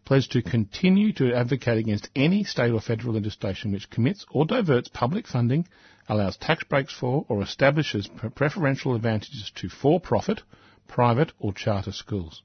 [0.05, 4.89] pledged to continue to advocate against any state or federal legislation which commits or diverts
[4.89, 5.67] public funding,
[6.09, 10.41] allows tax breaks for, or establishes preferential advantages to for-profit,
[10.87, 12.41] private or charter schools.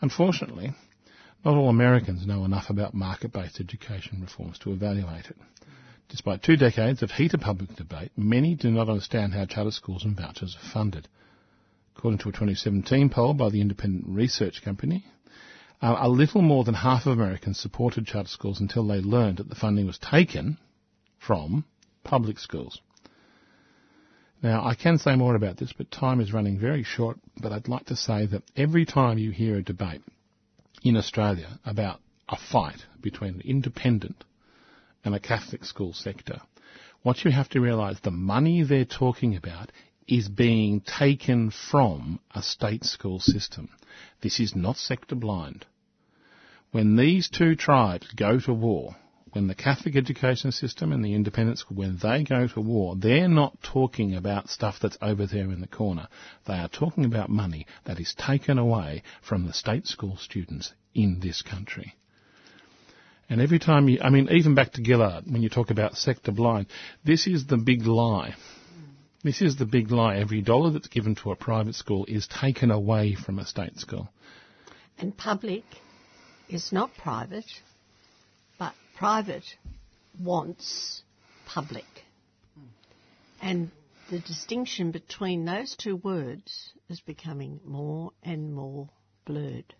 [0.00, 0.72] Unfortunately,
[1.44, 5.36] not all Americans know enough about market-based education reforms to evaluate it.
[6.08, 10.16] Despite two decades of heated public debate, many do not understand how charter schools and
[10.16, 11.08] vouchers are funded.
[11.96, 15.04] According to a 2017 poll by the independent research company,
[15.82, 19.48] uh, a little more than half of Americans supported charter schools until they learned that
[19.48, 20.56] the funding was taken
[21.18, 21.64] from
[22.04, 22.80] public schools.
[24.42, 27.18] Now, I can say more about this, but time is running very short.
[27.40, 30.02] But I'd like to say that every time you hear a debate
[30.82, 34.24] in Australia about a fight between an independent
[35.04, 36.40] and a Catholic school sector,
[37.02, 39.70] what you have to realise, the money they're talking about
[40.08, 43.68] is being taken from a state school system.
[44.22, 45.66] This is not sector blind.
[46.72, 48.96] When these two tribes go to war,
[49.32, 53.28] when the Catholic education system and the independent school, when they go to war, they're
[53.28, 56.08] not talking about stuff that's over there in the corner.
[56.46, 61.20] They are talking about money that is taken away from the state school students in
[61.20, 61.94] this country.
[63.28, 66.32] And every time you, I mean, even back to Gillard, when you talk about sector
[66.32, 66.66] blind,
[67.04, 68.34] this is the big lie.
[69.22, 70.16] This is the big lie.
[70.16, 74.08] Every dollar that's given to a private school is taken away from a state school.
[74.98, 75.64] And public
[76.52, 77.50] is not private,
[78.58, 79.44] but private
[80.20, 81.02] wants
[81.46, 81.84] public.
[83.40, 83.70] And
[84.10, 88.88] the distinction between those two words is becoming more and more
[89.24, 89.74] blurred.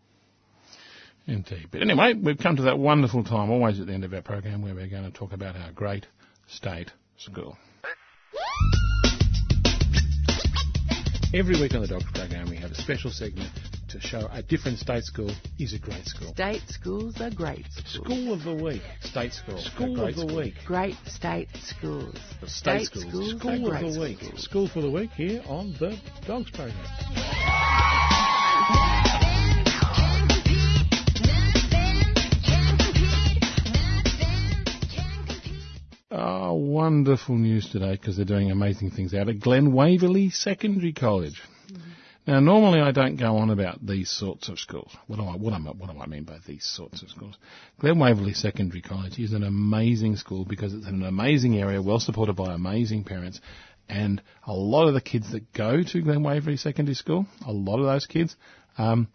[1.27, 1.69] Indeed.
[1.71, 4.63] But anyway, we've come to that wonderful time, always at the end of our program,
[4.63, 6.07] where we're going to talk about our great
[6.49, 7.57] state school.
[11.35, 13.51] Every week on the Dogs program, we have a special segment
[13.93, 16.33] to show a different state school is a great school.
[16.33, 18.07] State schools are great schools.
[18.07, 18.83] School of the week.
[19.03, 19.59] State school.
[19.59, 20.37] School of the school.
[20.37, 20.55] week.
[20.65, 22.17] Great state schools.
[22.41, 23.37] The state, state schools.
[23.37, 23.41] schools.
[23.41, 24.19] School of the week.
[24.19, 24.43] Schools.
[24.43, 26.75] School for the week here on the Dogs program.
[36.11, 41.43] Oh, wonderful news today because they're doing amazing things out at Glen Waverley Secondary College.
[42.27, 44.97] Now, normally I don't go on about these sorts of schools.
[45.09, 47.37] What do I, what, am, what do I mean by these sorts of schools?
[47.81, 51.99] Glen Waverley Secondary College is an amazing school because it's in an amazing area, well
[51.99, 53.41] supported by amazing parents,
[53.89, 57.81] and a lot of the kids that go to Glen Waverley Secondary School, a lot
[57.81, 58.37] of those kids,
[58.79, 59.09] um,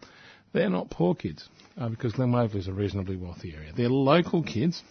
[0.52, 1.48] they're not poor kids
[1.78, 3.72] uh, because Glen Waverley is a reasonably wealthy area.
[3.74, 4.82] They're local kids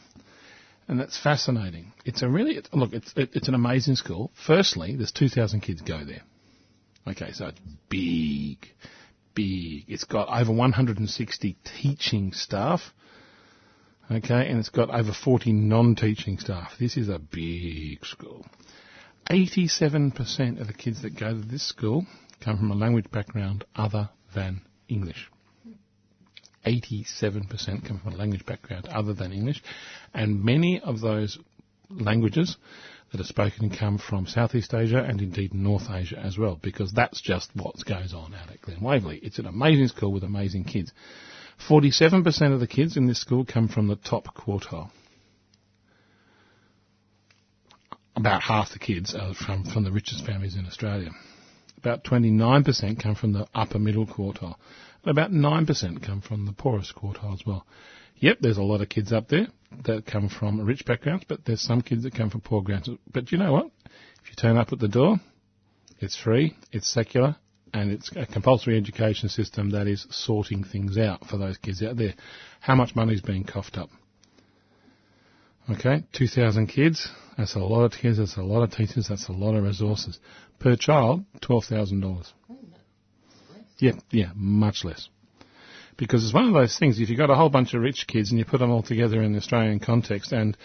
[0.88, 1.92] and that's fascinating.
[2.06, 2.94] It's a really look.
[2.94, 4.32] It's it's an amazing school.
[4.46, 6.22] Firstly, there's 2,000 kids go there.
[7.08, 8.58] Okay, so it's big,
[9.34, 9.86] big.
[9.88, 12.82] It's got over 160 teaching staff.
[14.12, 16.74] Okay, and it's got over 40 non-teaching staff.
[16.80, 18.46] This is a big school.
[19.30, 22.06] 87% of the kids that go to this school
[22.42, 25.30] come from a language background other than English.
[26.66, 29.64] 87% come from a language background other than English,
[30.14, 31.38] and many of those
[31.90, 32.58] languages
[33.12, 37.22] that are spoken come from Southeast Asia and indeed North Asia as well, because that's
[37.22, 39.20] just what goes on out at Glen Waverley.
[39.24, 40.92] It's an amazing school with amazing kids.
[41.70, 44.92] 47% of the kids in this school come from the top quartile.
[48.16, 51.12] About half the kids are from, from the richest families in Australia.
[51.78, 54.56] About 29% come from the upper middle quartile.
[55.06, 57.66] About 9% come from the poorest quartile as well.
[58.16, 59.48] Yep, there's a lot of kids up there
[59.86, 62.90] that come from rich backgrounds, but there's some kids that come from poor backgrounds.
[63.12, 63.72] But you know what?
[63.86, 65.18] If you turn up at the door,
[66.00, 67.36] it's free, it's secular,
[67.74, 71.98] and it's a compulsory education system that is sorting things out for those kids out
[71.98, 72.14] there.
[72.60, 73.90] How much money is being coughed up?
[75.70, 79.34] Okay, 2,000 kids, that's a lot of kids, that's a lot of teachers, that's a
[79.34, 80.18] lot of resources.
[80.60, 82.32] Per child, $12,000.
[83.80, 85.10] Yeah, yeah, much less.
[85.98, 88.30] Because it's one of those things, if you've got a whole bunch of rich kids
[88.30, 90.56] and you put them all together in the Australian context and,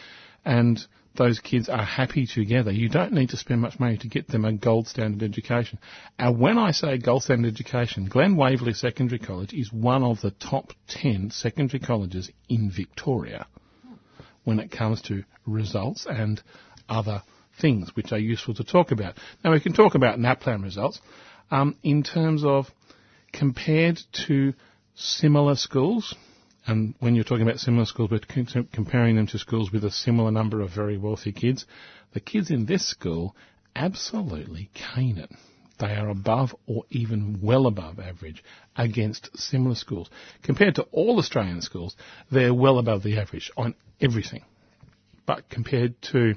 [0.45, 0.79] and
[1.15, 4.45] those kids are happy together, you don't need to spend much money to get them
[4.45, 5.79] a gold standard education.
[6.19, 10.33] And when I say gold standard education, Glen Waverley Secondary College is one of the
[10.33, 13.47] top 10 secondary colleges in Victoria
[14.45, 16.43] when it comes to results and
[16.89, 17.23] other
[17.61, 19.15] things which are useful to talk about.
[19.45, 21.01] Now we can talk about NAPLAN results
[21.51, 22.67] um, in terms of
[23.33, 24.55] compared to
[25.03, 26.15] similar schools,
[26.67, 30.31] and when you're talking about similar schools, we're comparing them to schools with a similar
[30.31, 31.67] number of very wealthy kids.
[32.15, 33.35] The kids in this school
[33.75, 35.31] absolutely cane it.
[35.79, 38.45] They are above or even well above average
[38.77, 40.09] against similar schools.
[40.43, 41.97] Compared to all Australian schools,
[42.31, 44.45] they're well above the average on everything.
[45.27, 46.35] But compared to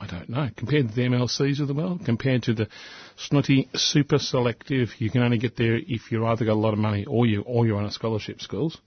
[0.00, 2.68] I don't know, compared to the MLCs of the world, compared to the
[3.16, 6.78] snotty, super selective, you can only get there if you've either got a lot of
[6.78, 8.78] money or you or you're on a scholarship schools,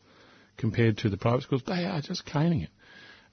[0.58, 2.70] compared to the private schools, they are just caning it.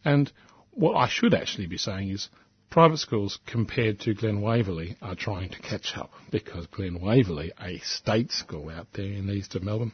[0.05, 0.31] And
[0.73, 2.29] what I should actually be saying is
[2.71, 7.79] private schools compared to Glen Waverley are trying to catch up because Glen Waverley, a
[7.79, 9.93] state school out there in the east of Melbourne,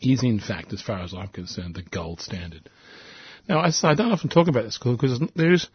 [0.00, 2.68] is in fact, as far as I'm concerned, the gold standard.
[3.48, 5.68] Now, I I don't often talk about this school because there's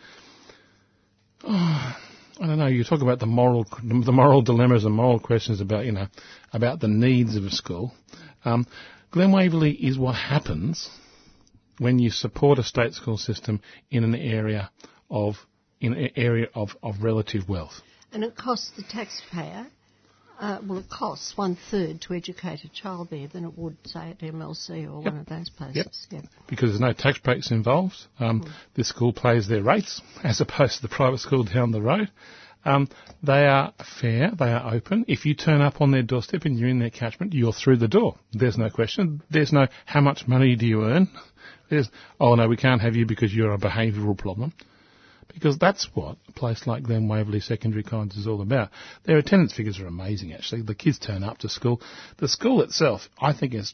[1.43, 1.97] oh,
[2.41, 2.67] I don't know.
[2.67, 6.07] You talk about the moral, the moral dilemmas and moral questions about, you know,
[6.51, 7.93] about the needs of a school.
[8.43, 8.65] Um,
[9.11, 10.89] Glen Waverley is what happens
[11.77, 14.71] when you support a state school system in an area
[15.09, 15.35] of
[15.79, 17.81] in an area of, of relative wealth.
[18.11, 19.67] And it costs the taxpayer
[20.43, 24.09] uh, well, it costs one third to educate a child there than it would, say,
[24.09, 25.13] at MLC or yep.
[25.13, 26.07] one of those places.
[26.11, 26.23] Yep.
[26.23, 26.31] yep.
[26.47, 27.95] Because there's no tax breaks involved.
[28.19, 28.51] Um, mm.
[28.75, 32.11] This school pays their rates as opposed to the private school down the road.
[32.65, 32.89] Um,
[33.21, 35.05] they are fair, they are open.
[35.07, 37.87] If you turn up on their doorstep and you're in their catchment, you're through the
[37.87, 38.17] door.
[38.33, 39.21] There's no question.
[39.29, 41.09] There's no how much money do you earn.
[41.69, 41.89] There's
[42.19, 44.53] oh no, we can't have you because you're a behavioural problem
[45.33, 48.69] because that's what a place like Glen Waverley Secondary College is all about.
[49.05, 50.61] Their attendance figures are amazing, actually.
[50.61, 51.81] The kids turn up to school.
[52.17, 53.73] The school itself, I think, is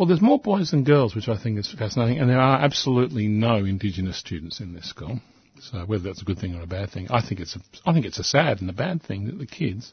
[0.00, 3.28] well, there's more boys than girls, which I think is fascinating, and there are absolutely
[3.28, 5.20] no Indigenous students in this school.
[5.60, 7.92] So whether that's a good thing or a bad thing, I think it's a, I
[7.92, 9.92] think it's a sad and a bad thing that the kids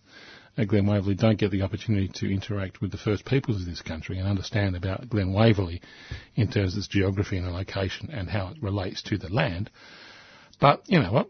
[0.58, 3.82] at Glen Waverley don't get the opportunity to interact with the first peoples of this
[3.82, 5.82] country and understand about Glen Waverley
[6.36, 9.70] in terms of its geography and location and how it relates to the land.
[10.60, 11.30] But you know what?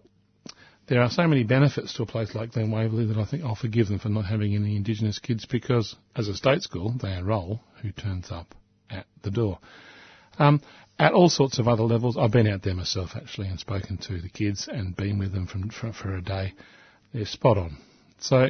[0.87, 3.55] There are so many benefits to a place like Glen Waverley that I think I'll
[3.55, 7.61] forgive them for not having any Indigenous kids because, as a state school, they enrol
[7.81, 8.55] who turns up
[8.89, 9.59] at the door.
[10.39, 10.61] Um,
[10.97, 14.21] at all sorts of other levels, I've been out there myself actually and spoken to
[14.21, 16.53] the kids and been with them from, for, for a day.
[17.13, 17.77] They're spot on.
[18.19, 18.47] So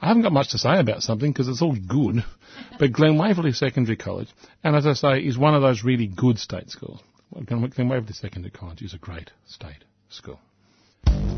[0.00, 2.24] I haven't got much to say about something because it's all good,
[2.80, 4.28] but Glen Waverley Secondary College,
[4.64, 7.00] and as I say, is one of those really good state schools.
[7.46, 10.38] Glen Waverley Secondary College is a great state school.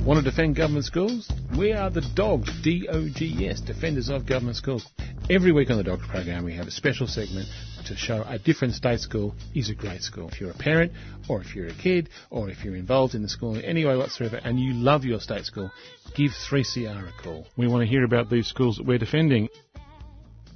[0.05, 1.33] Want to defend government schools?
[1.59, 4.87] We are the Dogs, D-O-G-S, Defenders of Government Schools.
[5.31, 7.49] Every week on the Dogs program we have a special segment
[7.87, 10.29] to show a different state school is a great school.
[10.29, 10.93] If you're a parent,
[11.29, 13.97] or if you're a kid, or if you're involved in the school in any way
[13.97, 15.71] whatsoever and you love your state school,
[16.15, 17.47] give 3CR a call.
[17.57, 19.49] We want to hear about these schools that we're defending.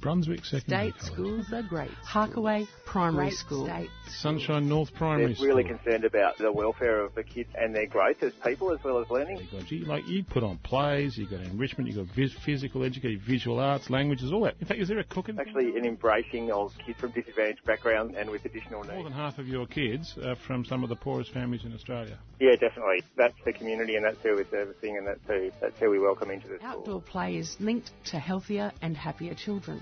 [0.01, 1.91] Brunswick Secondary State schools are great.
[2.05, 3.65] Harkaway Primary great School.
[3.65, 7.85] State Sunshine North Primary They're really concerned about the welfare of the kids and their
[7.85, 9.47] growth as people as well as learning.
[9.69, 13.21] You got, like you put on plays, you got enrichment, you got vis- physical education,
[13.25, 14.55] visual arts, languages, all that.
[14.59, 15.37] In fact, is there a cooking?
[15.39, 18.93] Actually, an embracing of kids from disadvantaged backgrounds and with additional needs.
[18.93, 22.17] More than half of your kids are from some of the poorest families in Australia.
[22.39, 23.03] Yeah, definitely.
[23.17, 26.31] That's the community, and that's who we're servicing, and that's who that's who we welcome
[26.31, 26.79] into the Outdoor school.
[26.81, 29.81] Outdoor play is linked to healthier and happier children.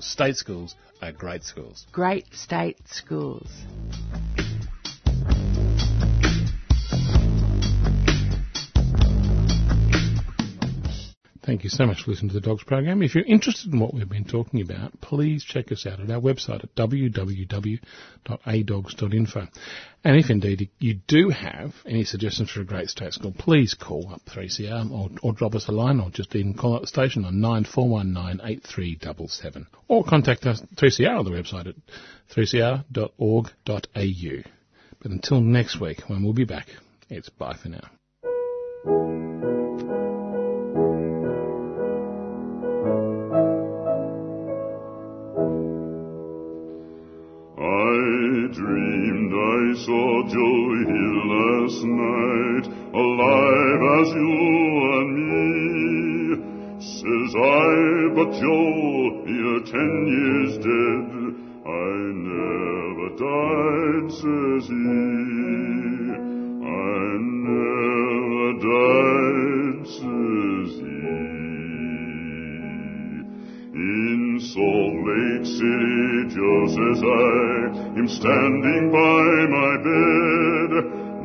[0.00, 1.86] State schools are great schools.
[1.92, 3.48] Great state schools.
[11.44, 13.02] Thank you so much for listening to the Dogs program.
[13.02, 16.20] If you're interested in what we've been talking about, please check us out at our
[16.20, 19.48] website at www.adogs.info.
[20.04, 24.08] And if indeed you do have any suggestions for a great state school, please call
[24.12, 27.24] up 3CR or, or drop us a line or just even call up the station
[27.24, 31.74] on 94198377 or contact us 3CR on the website at
[32.36, 33.48] 3cr.org.au.
[35.02, 36.68] But until next week when we'll be back,
[37.10, 37.90] it's bye for now.
[49.84, 54.34] Saw Joe here last night, alive as you
[54.98, 55.46] and me.
[56.78, 57.74] Says I,
[58.14, 61.08] but Joe, you're ten years dead.
[61.66, 61.94] I
[62.30, 64.98] never died, says he.
[66.62, 67.08] I
[67.42, 71.02] never died, says he.
[73.74, 80.72] In Salt Lake City, Says I, am standing by my bed.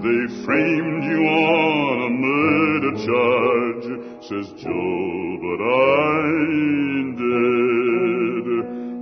[0.04, 3.88] They framed you on a murder charge,
[4.28, 8.48] says Joe, but I ain't dead.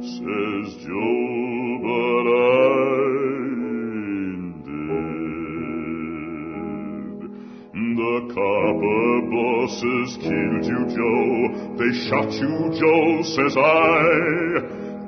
[0.05, 2.37] Says Joe, but I
[4.05, 5.25] ain't dead.
[7.97, 11.33] The copper bosses killed you, Joe.
[11.79, 14.64] They shot you, Joe, says I.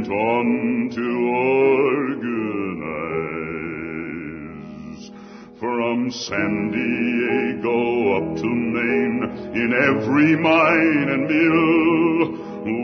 [0.00, 1.06] went on to
[2.20, 3.20] organize.
[5.58, 9.22] From San Diego up to Maine,
[9.54, 12.18] in every mine and mill,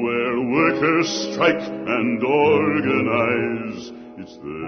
[0.02, 4.65] where workers strike and organize, it's there